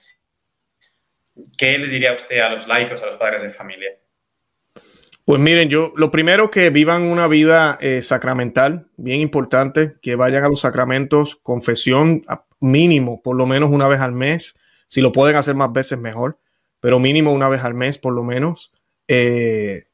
[1.59, 3.91] ¿Qué le diría usted a los laicos, a los padres de familia?
[5.25, 10.45] Pues miren, yo lo primero que vivan una vida eh, sacramental, bien importante, que vayan
[10.45, 12.23] a los sacramentos, confesión
[12.61, 14.55] mínimo, por lo menos una vez al mes.
[14.87, 16.39] Si lo pueden hacer más veces, mejor,
[16.81, 18.73] pero mínimo una vez al mes, por lo menos.
[19.09, 19.85] Eh,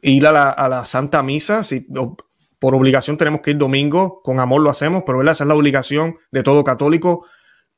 [0.00, 1.86] ir a la, Santa Misa, si,
[2.58, 6.16] por obligación tenemos que ir domingo, con amor lo hacemos, pero esa es la obligación
[6.30, 7.26] de todo católico,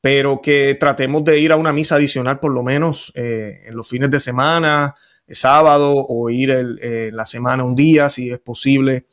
[0.05, 3.89] pero que tratemos de ir a una misa adicional por lo menos eh, en los
[3.89, 4.93] fines de semana,
[5.27, 9.07] sábado o ir eh, la semana un día si es posible,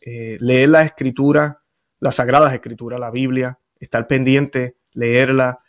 [0.00, 1.60] eh, leer la escritura,
[2.00, 5.60] las sagradas escrituras, la Biblia, estar pendiente, leerla,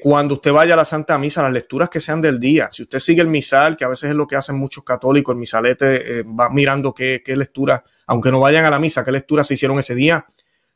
[0.00, 2.68] cuando usted vaya a la Santa Misa, las lecturas que sean del día.
[2.70, 5.40] Si usted sigue el misal, que a veces es lo que hacen muchos católicos, el
[5.40, 9.54] misalete va mirando qué, qué lectura, aunque no vayan a la misa, qué lecturas se
[9.54, 10.24] hicieron ese día.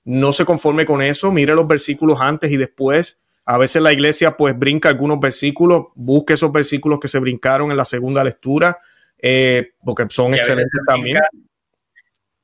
[0.05, 3.21] No se conforme con eso, mire los versículos antes y después.
[3.45, 7.77] A veces la iglesia pues brinca algunos versículos, busque esos versículos que se brincaron en
[7.77, 8.79] la segunda lectura,
[9.19, 11.19] eh, porque son excelentes también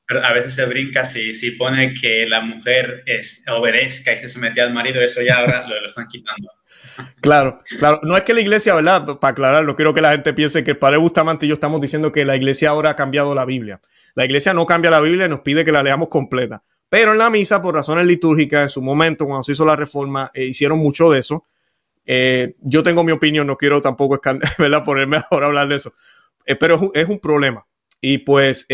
[0.09, 4.59] a veces se brinca si, si pone que la mujer es, obedezca y se somete
[4.59, 6.49] al marido, eso ya ahora lo, están quitando.
[7.21, 7.99] Claro, claro.
[8.03, 9.19] No es que la iglesia, ¿verdad?
[9.19, 11.81] Para aclarar, no quiero que la gente piense que el padre Bustamante y yo estamos
[11.81, 13.79] diciendo que la iglesia ahora ha cambiado la Biblia.
[14.15, 16.63] La iglesia no cambia la Biblia, nos pide que la leamos completa.
[16.89, 20.31] Pero en la misa, por razones litúrgicas, en su momento, cuando se hizo la reforma,
[20.33, 21.45] eh, hicieron mucho de eso.
[22.05, 24.19] Eh, yo tengo mi opinión, no quiero tampoco
[24.57, 24.83] ¿verdad?
[24.83, 25.93] ponerme ahora a hablar de eso.
[26.45, 27.65] Eh, pero es un, problema.
[28.01, 28.65] Y pues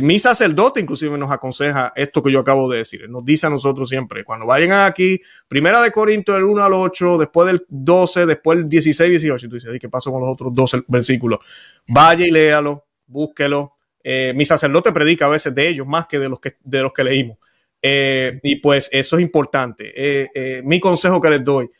[0.00, 3.08] mi sacerdote inclusive nos aconseja esto que yo acabo de decir.
[3.10, 7.18] Nos dice a nosotros siempre, cuando vayan aquí, primera de Corinto del 1 al 8,
[7.18, 10.54] después del 12, después del 16, 18, y tú dices, ¿qué pasó con los otros
[10.54, 11.40] 12 versículos?
[11.88, 13.77] Vaya y léalo, búsquelo.
[14.02, 16.92] Eh, mi sacerdote predica a veces de ellos más que de los que, de los
[16.92, 17.38] que leímos.
[17.80, 20.30] Eh, y pues eso es importante.
[20.64, 21.70] mi consejo que les doy,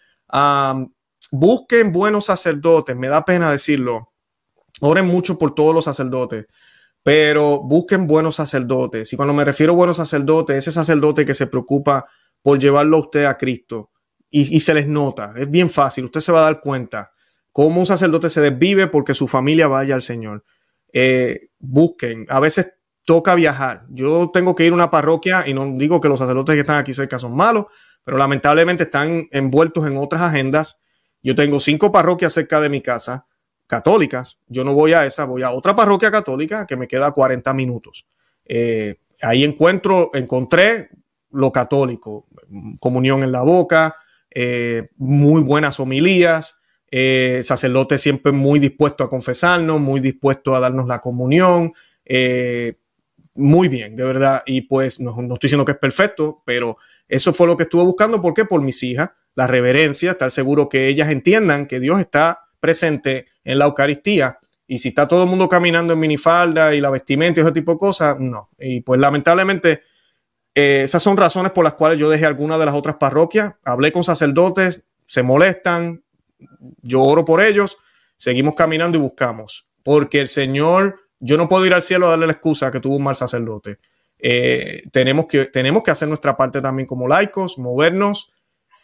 [1.31, 4.13] busquen buenos sacerdotes, me da pena decirlo.
[4.81, 6.47] Oren mucho por todos los sacerdotes
[7.09, 9.11] pero busquen buenos sacerdotes.
[9.13, 12.07] Y cuando me refiero a buenos sacerdotes, ese sacerdote que se preocupa
[12.43, 13.91] por llevarlo a usted a Cristo
[14.31, 17.13] y, se les nota, es bien fácil, usted se va a dar cuenta
[17.51, 20.45] cómo un sacerdote se desvive porque su familia vaya al Señor.
[20.93, 22.75] Eh, busquen, a veces
[23.05, 23.83] toca viajar.
[23.91, 26.79] Yo tengo que ir a una parroquia y no digo que los sacerdotes que están
[26.79, 27.67] aquí cerca son malos,
[28.05, 30.79] pero lamentablemente están envueltos en otras agendas.
[31.23, 33.27] Yo tengo cinco parroquias cerca de mi casa
[33.69, 34.39] católicas.
[34.49, 38.07] Yo no voy a esa, voy a otra parroquia católica que me queda 40 minutos.
[38.49, 40.89] Eh, ahí encuentro, encontré
[41.31, 42.25] lo católico,
[42.81, 43.95] comunión en la boca,
[44.35, 46.58] eh, muy buenas homilías,
[46.91, 51.73] eh, sacerdote siempre muy dispuesto a confesarnos, muy dispuesto a darnos la comunión,
[53.39, 54.43] muy bien, de verdad.
[54.47, 56.77] Y pues no, no, estoy diciendo que es perfecto, pero
[57.07, 58.21] eso fue lo que estuve buscando.
[58.21, 58.45] ¿Por qué?
[58.45, 63.59] Por mis hijas, la reverencia, estar seguro que ellas entiendan que Dios está presente en
[63.59, 64.37] la Eucaristía.
[64.67, 67.73] Y si está todo el mundo caminando en minifalda y la vestimenta y ese tipo
[67.73, 68.51] de cosas, no.
[68.59, 69.81] Y pues lamentablemente
[70.55, 73.55] eh, esas son razones por las cuales yo dejé algunas de las otras parroquias.
[73.65, 76.03] Hablé con sacerdotes, se molestan,
[76.83, 77.79] yo oro por ellos,
[78.17, 79.67] seguimos caminando y buscamos.
[79.83, 82.97] Porque el Señor yo no puedo ir al cielo a darle la excusa que tuvo
[82.97, 83.79] un mal sacerdote.
[84.19, 88.33] Eh, tenemos, que, tenemos que hacer nuestra parte también como laicos, movernos,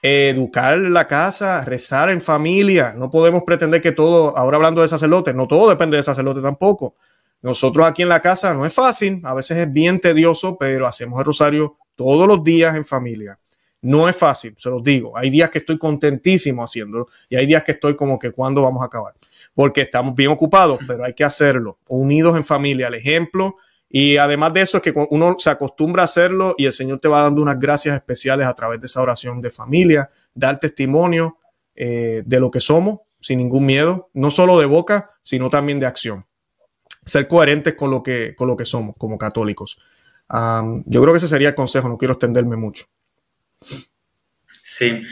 [0.02, 2.94] educar la casa, rezar en familia.
[2.96, 6.94] No podemos pretender que todo, ahora hablando de sacerdote, no todo depende de sacerdote tampoco.
[7.42, 11.18] Nosotros aquí en la casa no es fácil, a veces es bien tedioso, pero hacemos
[11.18, 13.38] el rosario todos los días en familia.
[13.84, 15.16] No es fácil, se los digo.
[15.16, 18.82] Hay días que estoy contentísimo haciéndolo y hay días que estoy como que cuando vamos
[18.82, 19.14] a acabar
[19.54, 23.56] porque estamos bien ocupados, pero hay que hacerlo, unidos en familia, el ejemplo.
[23.88, 27.08] Y además de eso es que uno se acostumbra a hacerlo y el Señor te
[27.08, 31.38] va dando unas gracias especiales a través de esa oración de familia, dar testimonio
[31.76, 35.86] eh, de lo que somos sin ningún miedo, no solo de boca, sino también de
[35.86, 36.26] acción.
[37.06, 39.78] Ser coherentes con lo que, con lo que somos como católicos.
[40.28, 42.86] yo creo que ese sería el consejo, no quiero extenderme mucho.
[44.62, 45.02] Sí,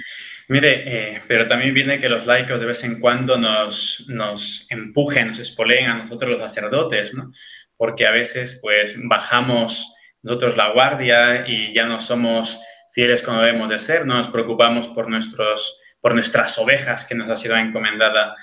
[0.53, 5.29] Mire, eh, pero también viene que los laicos de vez en cuando nos, nos empujen,
[5.29, 7.33] nos espoleen a nosotros los sacerdotes, ¿no?
[7.75, 12.61] Porque a veces, pues, bajamos nosotros la guardia y ya no somos
[12.93, 17.31] fieles como debemos de ser, no nos preocupamos por, nuestros, por nuestras ovejas que nos
[17.31, 18.35] ha sido encomendada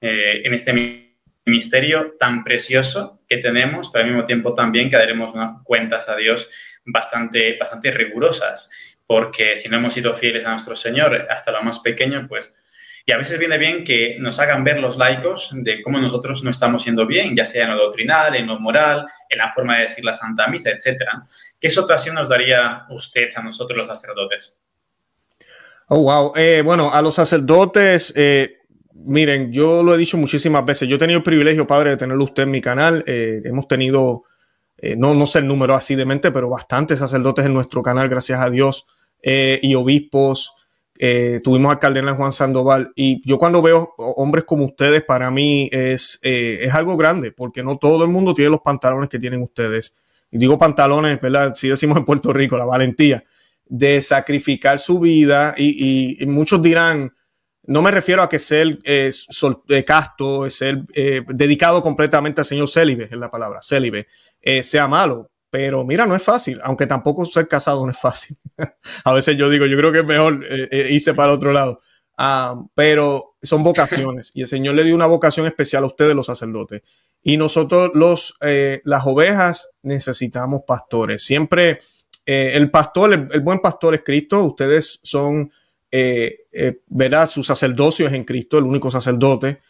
[0.00, 0.72] eh, en este
[1.44, 5.32] ministerio tan precioso que tenemos, pero al mismo tiempo también que daremos
[5.64, 6.48] cuentas a Dios
[6.86, 8.70] bastante, bastante rigurosas
[9.08, 12.54] porque si no hemos sido fieles a nuestro Señor hasta lo más pequeño, pues...
[13.06, 16.50] Y a veces viene bien que nos hagan ver los laicos de cómo nosotros no
[16.50, 19.82] estamos siendo bien, ya sea en lo doctrinal, en lo moral, en la forma de
[19.82, 21.04] decir la Santa Misa, etc.
[21.58, 24.60] ¿Qué situación nos daría usted a nosotros los sacerdotes?
[25.86, 26.34] Oh, wow.
[26.36, 28.58] Eh, bueno, a los sacerdotes, eh,
[28.92, 30.86] miren, yo lo he dicho muchísimas veces.
[30.86, 33.04] Yo he tenido el privilegio, padre, de tenerlo usted en mi canal.
[33.06, 34.24] Eh, hemos tenido,
[34.98, 38.38] no, no sé el número así de mente, pero bastantes sacerdotes en nuestro canal, gracias
[38.38, 38.86] a Dios.
[39.22, 40.52] Eh, y obispos.
[41.00, 45.68] Eh, tuvimos al cardenal Juan Sandoval y yo cuando veo hombres como ustedes, para mí
[45.70, 49.42] es, eh, es algo grande, porque no todo el mundo tiene los pantalones que tienen
[49.42, 49.94] ustedes.
[50.30, 51.54] Y digo pantalones, ¿verdad?
[51.54, 53.24] Si decimos en Puerto Rico, la valentía
[53.66, 57.14] de sacrificar su vida y, muchos dirán,
[57.64, 58.78] no me refiero a que ser
[59.86, 60.84] casto, ser
[61.28, 64.06] dedicado completamente al Señor célibe, es la palabra, célibe,
[64.62, 65.30] sea malo.
[65.50, 68.36] Pero mira, no es fácil, aunque tampoco ser casado no es fácil.
[69.04, 71.52] a veces yo digo, yo creo que es mejor eh, eh, irse para el otro
[71.52, 71.80] lado.
[72.18, 76.26] Ah, pero son vocaciones y el Señor le dio una vocación especial a ustedes, los
[76.26, 76.82] sacerdotes.
[77.22, 81.22] Y nosotros, los, eh, las ovejas, necesitamos pastores.
[81.22, 81.78] Siempre
[82.26, 84.44] el pastor, el, buen pastor es Cristo.
[84.44, 85.50] Ustedes son,
[86.88, 87.26] ¿verdad?
[87.26, 89.62] Su sacerdocio es en Cristo, el único sacerdote.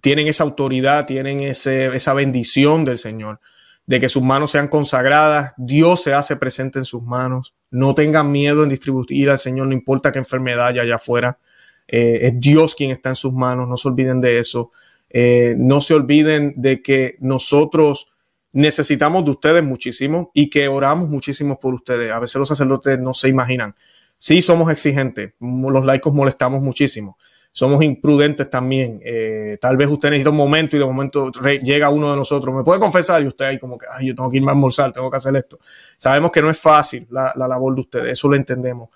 [0.00, 3.40] tienen esa autoridad, tienen ese, esa bendición del Señor
[3.86, 8.30] de que sus manos sean consagradas, Dios se hace presente en sus manos, no tengan
[8.30, 11.38] miedo en distribuir al Señor, no importa qué enfermedad haya allá afuera,
[11.86, 14.72] eh, es Dios quien está en sus manos, no se olviden de eso,
[15.10, 18.08] eh, no se olviden de que nosotros
[18.52, 23.14] necesitamos de ustedes muchísimo y que oramos muchísimo por ustedes, a veces los sacerdotes no
[23.14, 23.76] se imaginan,
[24.18, 27.18] sí somos exigentes, los laicos molestamos muchísimo,
[27.56, 29.00] somos imprudentes también.
[29.02, 31.30] Eh, tal vez usted necesita un momento y de momento
[31.62, 34.28] llega uno de nosotros, me puede confesar y usted ahí como que, ay, yo tengo
[34.28, 35.58] que irme a almorzar, tengo que hacer esto.
[35.96, 38.90] Sabemos que no es fácil la, labor de ustedes, eso lo entendemos.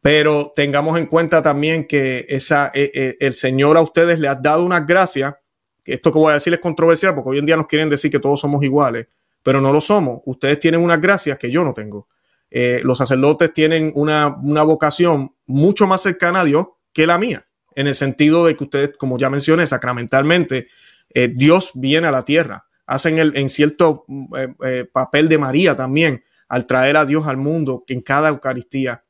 [0.00, 4.34] Pero tengamos en cuenta también que esa, eh, eh, el Señor a ustedes le ha
[4.34, 5.38] dado una gracia,
[5.84, 8.10] que esto que voy a decir es controversial porque hoy en día nos quieren decir
[8.10, 9.08] que todos somos iguales,
[9.42, 10.22] pero no lo somos.
[10.24, 12.08] Ustedes tienen unas gracias que yo no tengo.
[12.50, 17.45] los sacerdotes tienen una, una vocación mucho más cercana a Dios que la mía
[17.76, 20.66] en el sentido de que ustedes, como ya mencioné, sacramentalmente,
[21.14, 24.04] eh, Dios viene a la tierra, hacen el, en cierto
[24.36, 29.02] eh, eh, papel de María también, al traer a Dios al mundo en cada Eucaristía.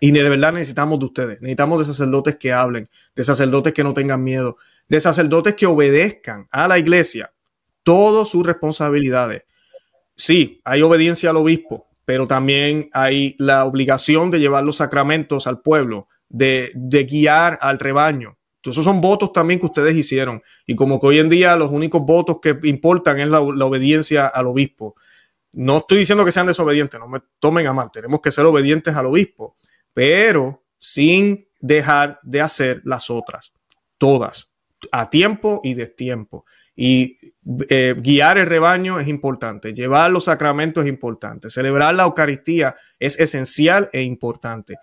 [0.00, 2.84] Y de verdad necesitamos de ustedes, necesitamos de sacerdotes que hablen,
[3.14, 4.56] de sacerdotes que no tengan miedo,
[4.88, 7.32] de sacerdotes que obedezcan a la iglesia
[7.82, 9.44] todas sus responsabilidades.
[10.14, 15.60] Sí, hay obediencia al obispo, pero también hay la obligación de llevar los sacramentos al
[15.60, 16.72] pueblo, de,
[17.08, 18.38] guiar al rebaño.
[18.64, 20.42] esos son votos también que ustedes hicieron.
[20.66, 24.46] Y como que hoy en día los únicos votos que importan es la, obediencia al
[24.46, 24.94] obispo.
[25.52, 28.94] No estoy diciendo que sean desobedientes, no me tomen a mal, tenemos que ser obedientes
[28.94, 29.56] al obispo,
[29.92, 33.52] pero sin dejar de hacer las otras,
[33.98, 34.52] todas,
[34.92, 36.44] a tiempo y destiempo.
[36.76, 37.16] Y
[37.68, 43.18] eh, guiar el rebaño es importante, llevar los sacramentos es importante, celebrar la Eucaristía es
[43.18, 44.76] esencial e importante.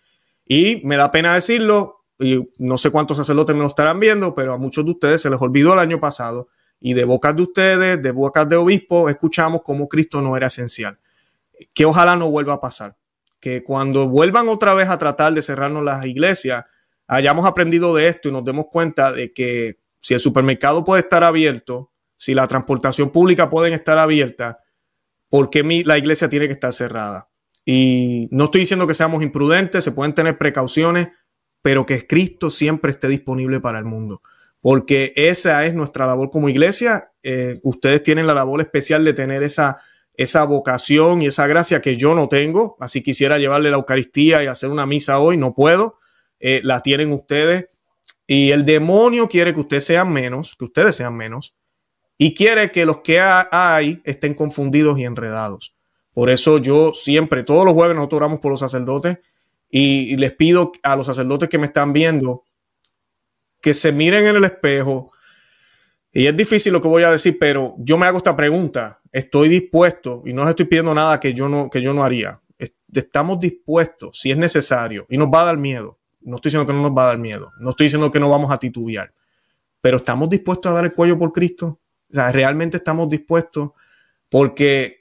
[0.48, 4.54] Y me da pena decirlo, y no sé cuántos sacerdotes me lo estarán viendo, pero
[4.54, 6.48] a muchos de ustedes se les olvidó el año pasado
[6.80, 11.00] y de bocas de ustedes, de bocas de obispos, escuchamos cómo Cristo no era esencial.
[11.74, 12.96] Que ojalá no vuelva a pasar.
[13.40, 16.66] Que cuando vuelvan otra vez a tratar de cerrarnos las iglesias,
[17.08, 21.24] hayamos aprendido de esto y nos demos cuenta de que si el supermercado puede estar
[21.24, 24.60] abierto, si la transportación pública puede estar abierta,
[25.30, 27.30] ¿por qué la iglesia tiene que estar cerrada?
[27.70, 31.10] Y no estoy diciendo que seamos imprudentes, se pueden tener precauciones,
[31.62, 34.22] pero que Cristo siempre esté disponible para el mundo.
[34.62, 37.12] Porque esa es nuestra labor como iglesia.
[37.24, 39.76] Eh, ustedes tienen la labor especial de tener esa,
[40.14, 42.78] esa vocación y esa gracia que yo no tengo.
[42.80, 45.98] Así quisiera llevarle la Eucaristía y hacer una misa hoy, no puedo.
[46.40, 47.66] Eh, la tienen ustedes.
[48.26, 51.54] Y el demonio quiere que ustedes sean menos, que ustedes sean menos.
[52.18, 55.77] Y quiere que los que hay estén confundidos y enredados.
[56.18, 59.20] Por eso yo siempre, todos los jueves nosotros oramos por los sacerdotes
[59.70, 62.44] y, les pido a los sacerdotes que me están viendo
[63.62, 65.12] que se miren en el espejo.
[66.12, 69.00] Y es difícil lo que voy a decir, pero yo me hago esta pregunta.
[69.12, 72.42] Estoy dispuesto y no les estoy pidiendo nada que yo no, que yo no haría.
[72.92, 76.00] Estamos dispuestos, si es necesario, y nos va a dar miedo.
[76.22, 77.52] No estoy diciendo que no nos va a dar miedo.
[77.60, 79.12] No estoy diciendo que no vamos a titubear.
[79.82, 81.80] Pero estamos dispuestos a dar el cuello por Cristo.
[82.12, 83.70] O sea, realmente estamos dispuestos
[84.30, 84.97] porque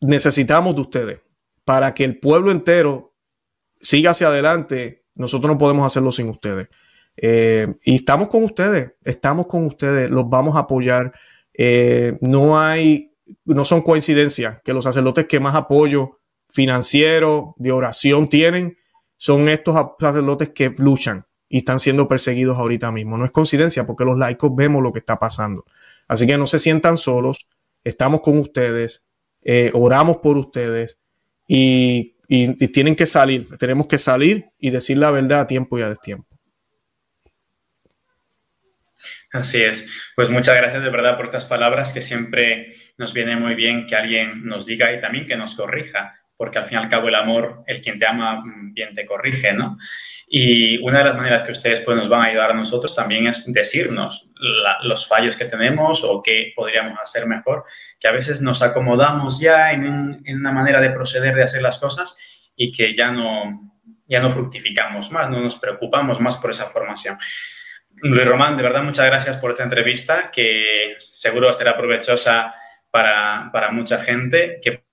[0.00, 1.22] necesitamos de ustedes
[1.64, 3.14] para que el pueblo entero
[3.78, 5.04] siga hacia adelante.
[5.14, 6.68] Nosotros no podemos hacerlo sin ustedes.
[7.16, 11.12] Eh, y estamos con ustedes, estamos con ustedes, los vamos a apoyar.
[11.52, 13.12] Eh, no hay,
[13.44, 18.78] no son coincidencias que los sacerdotes que más apoyo financiero, de oración tienen,
[19.16, 23.18] son estos sacerdotes que luchan y están siendo perseguidos ahorita mismo.
[23.18, 25.64] No es coincidencia porque los laicos vemos lo que está pasando.
[26.06, 27.48] Así que no se sientan solos,
[27.84, 29.07] estamos con ustedes,
[29.42, 30.98] eh, oramos por ustedes
[31.46, 32.14] y,
[32.74, 36.28] tienen que salir, tenemos que salir y decir la verdad a tiempo y a destiempo.
[39.32, 39.88] Así es.
[40.14, 43.96] Pues muchas gracias de verdad por estas palabras que siempre nos viene muy bien que
[43.96, 47.14] alguien nos diga y también que nos corrija, porque al fin y al cabo el
[47.14, 49.78] amor, el quien te ama mm, bien te corrige, ¿no?
[50.30, 53.26] Y una de las maneras que ustedes pues, nos van a ayudar a nosotros también
[53.26, 54.30] es decirnos
[54.82, 57.64] los fallos que tenemos o qué podríamos hacer mejor,
[57.98, 62.50] que a veces nos acomodamos ya en, una manera de proceder, de hacer las cosas
[62.54, 67.18] y que ya no, ya no fructificamos más, no nos preocupamos más por esa formación.
[68.02, 72.54] Luis Román, de verdad, muchas gracias por esta entrevista, que seguro será provechosa
[72.90, 74.84] para, para mucha gente, que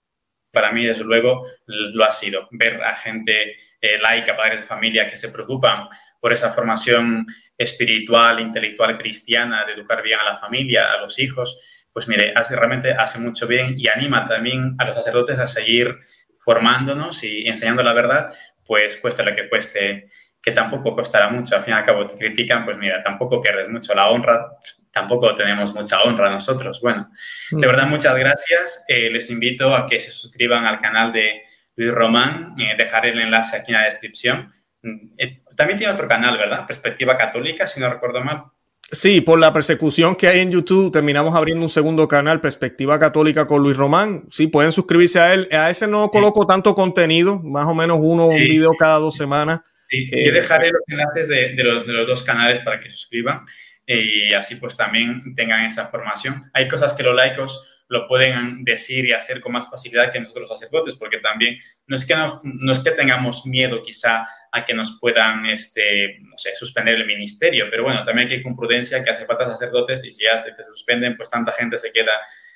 [0.51, 2.47] para mí, desde luego, lo ha sido.
[2.51, 5.87] Ver a gente eh, laica, padres de familia que se preocupan
[6.19, 7.25] por esa formación
[7.57, 11.59] espiritual, intelectual, cristiana, de educar bien a la familia, a los hijos,
[11.95, 15.97] pues mire, hace, realmente hace mucho bien y anima también a los sacerdotes a seguir
[16.39, 18.33] formándonos y enseñando la verdad,
[18.65, 20.09] pues cueste lo que cueste,
[20.41, 21.55] que tampoco costará mucho.
[21.55, 24.45] Al fin y al cabo te critican, pues mira, tampoco pierdes mucho la honra,
[24.91, 26.81] tampoco tenemos mucha honra nosotros.
[26.81, 27.09] Bueno,
[27.51, 27.61] de mm.
[27.61, 28.83] verdad, muchas gracias.
[28.89, 31.43] Eh, les invito a que se suscriban al canal de
[31.75, 32.55] Luis Román.
[32.57, 34.51] Eh, dejaré el enlace aquí en la descripción.
[34.81, 36.65] Mm, eh, también tiene otro canal, ¿verdad?
[36.65, 38.43] Perspectiva Católica, si no recuerdo mal.
[38.91, 43.47] Sí, por la persecución que hay en YouTube, terminamos abriendo un segundo canal, Perspectiva Católica
[43.47, 44.25] con Luis Román.
[44.29, 45.47] Sí, pueden suscribirse a él.
[45.51, 49.61] A ese no coloco tanto contenido, más o menos uno, un video cada dos semanas.
[49.89, 53.45] Sí, yo dejaré los enlaces de, los, de, los, dos canales para que suscriban
[53.87, 56.49] y así pues también tengan esa formación.
[56.53, 60.49] Hay cosas que los laicos lo pueden decir y hacer con más facilidad que nosotros
[60.49, 61.57] los sacerdotes, porque también
[61.87, 66.37] no es que, no, es que tengamos miedo quizá a que nos puedan, este, no
[66.37, 69.49] sé, suspender el ministerio, pero bueno, también hay que ir con prudencia que hace falta
[69.49, 72.13] sacerdotes y si ya se te suspenden, pues tanta gente se queda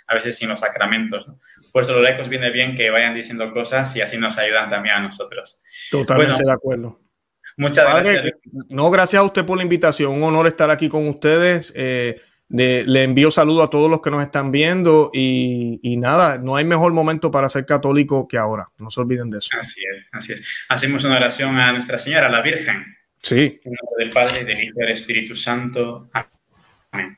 [0.07, 1.27] a veces sin los sacramentos.
[1.71, 4.95] Por eso los laicos viene bien que vayan diciendo cosas y así nos ayudan también
[4.95, 5.61] a nosotros.
[5.91, 6.99] Totalmente de acuerdo.
[7.57, 8.33] Muchas gracias.
[8.69, 10.13] No, gracias a usted por la invitación.
[10.13, 11.71] Un honor estar aquí con ustedes.
[11.75, 12.19] Eh,
[12.49, 16.93] le, envío saludos a todos los que nos están viendo y, nada, no hay mejor
[16.93, 18.69] momento para ser católico que ahora.
[18.79, 19.49] No se olviden de eso.
[19.59, 20.43] Así es, así es.
[20.67, 22.97] Hacemos una oración a Nuestra Señora, la Virgen.
[23.17, 23.59] Sí.
[23.63, 26.09] En nombre del Padre, del Hijo y del Espíritu Santo.
[26.91, 27.17] Amén.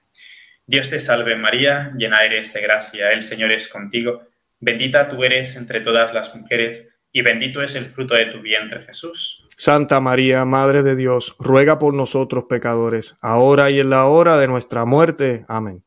[0.66, 4.24] Dios te salve María, llena eres de gracia, el Señor es contigo.
[4.60, 8.82] Bendita tú eres entre todas las mujeres y bendito es el fruto de tu vientre
[8.82, 9.46] Jesús.
[9.58, 14.48] Santa María, Madre de Dios, ruega por nosotros pecadores, ahora y en la hora de
[14.48, 15.46] nuestra muerte.
[15.48, 15.84] Amén.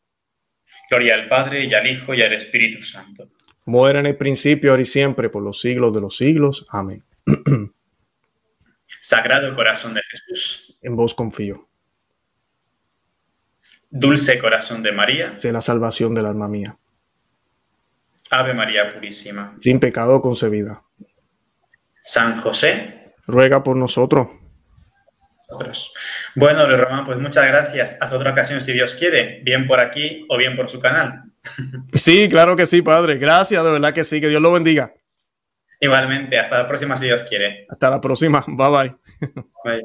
[0.91, 3.29] Gloria al Padre y al Hijo y al Espíritu Santo.
[3.64, 6.66] Muera en el principio, ahora y siempre, por los siglos de los siglos.
[6.68, 7.03] Amén.
[9.01, 10.79] Sagrado corazón de Jesús.
[10.83, 11.68] En vos confío.
[13.91, 15.39] Dulce corazón de María.
[15.39, 16.77] Sé la salvación del alma mía.
[18.31, 19.55] Ave María Purísima.
[19.59, 20.83] Sin pecado concebida.
[22.05, 23.13] San José.
[23.27, 24.29] Ruega por nosotros.
[25.49, 25.95] nosotros.
[26.35, 27.97] Bueno, Luis Román, pues muchas gracias.
[28.01, 31.23] Hasta otra ocasión, si Dios quiere, bien por aquí o bien por su canal.
[31.95, 33.19] Sí, claro que sí, Padre.
[33.19, 34.21] Gracias, de verdad que sí.
[34.21, 34.95] Que Dios lo bendiga.
[35.81, 37.67] Igualmente, hasta la próxima, si Dios quiere.
[37.69, 38.45] Hasta la próxima.
[38.47, 38.95] Bye bye.
[39.65, 39.83] Bye.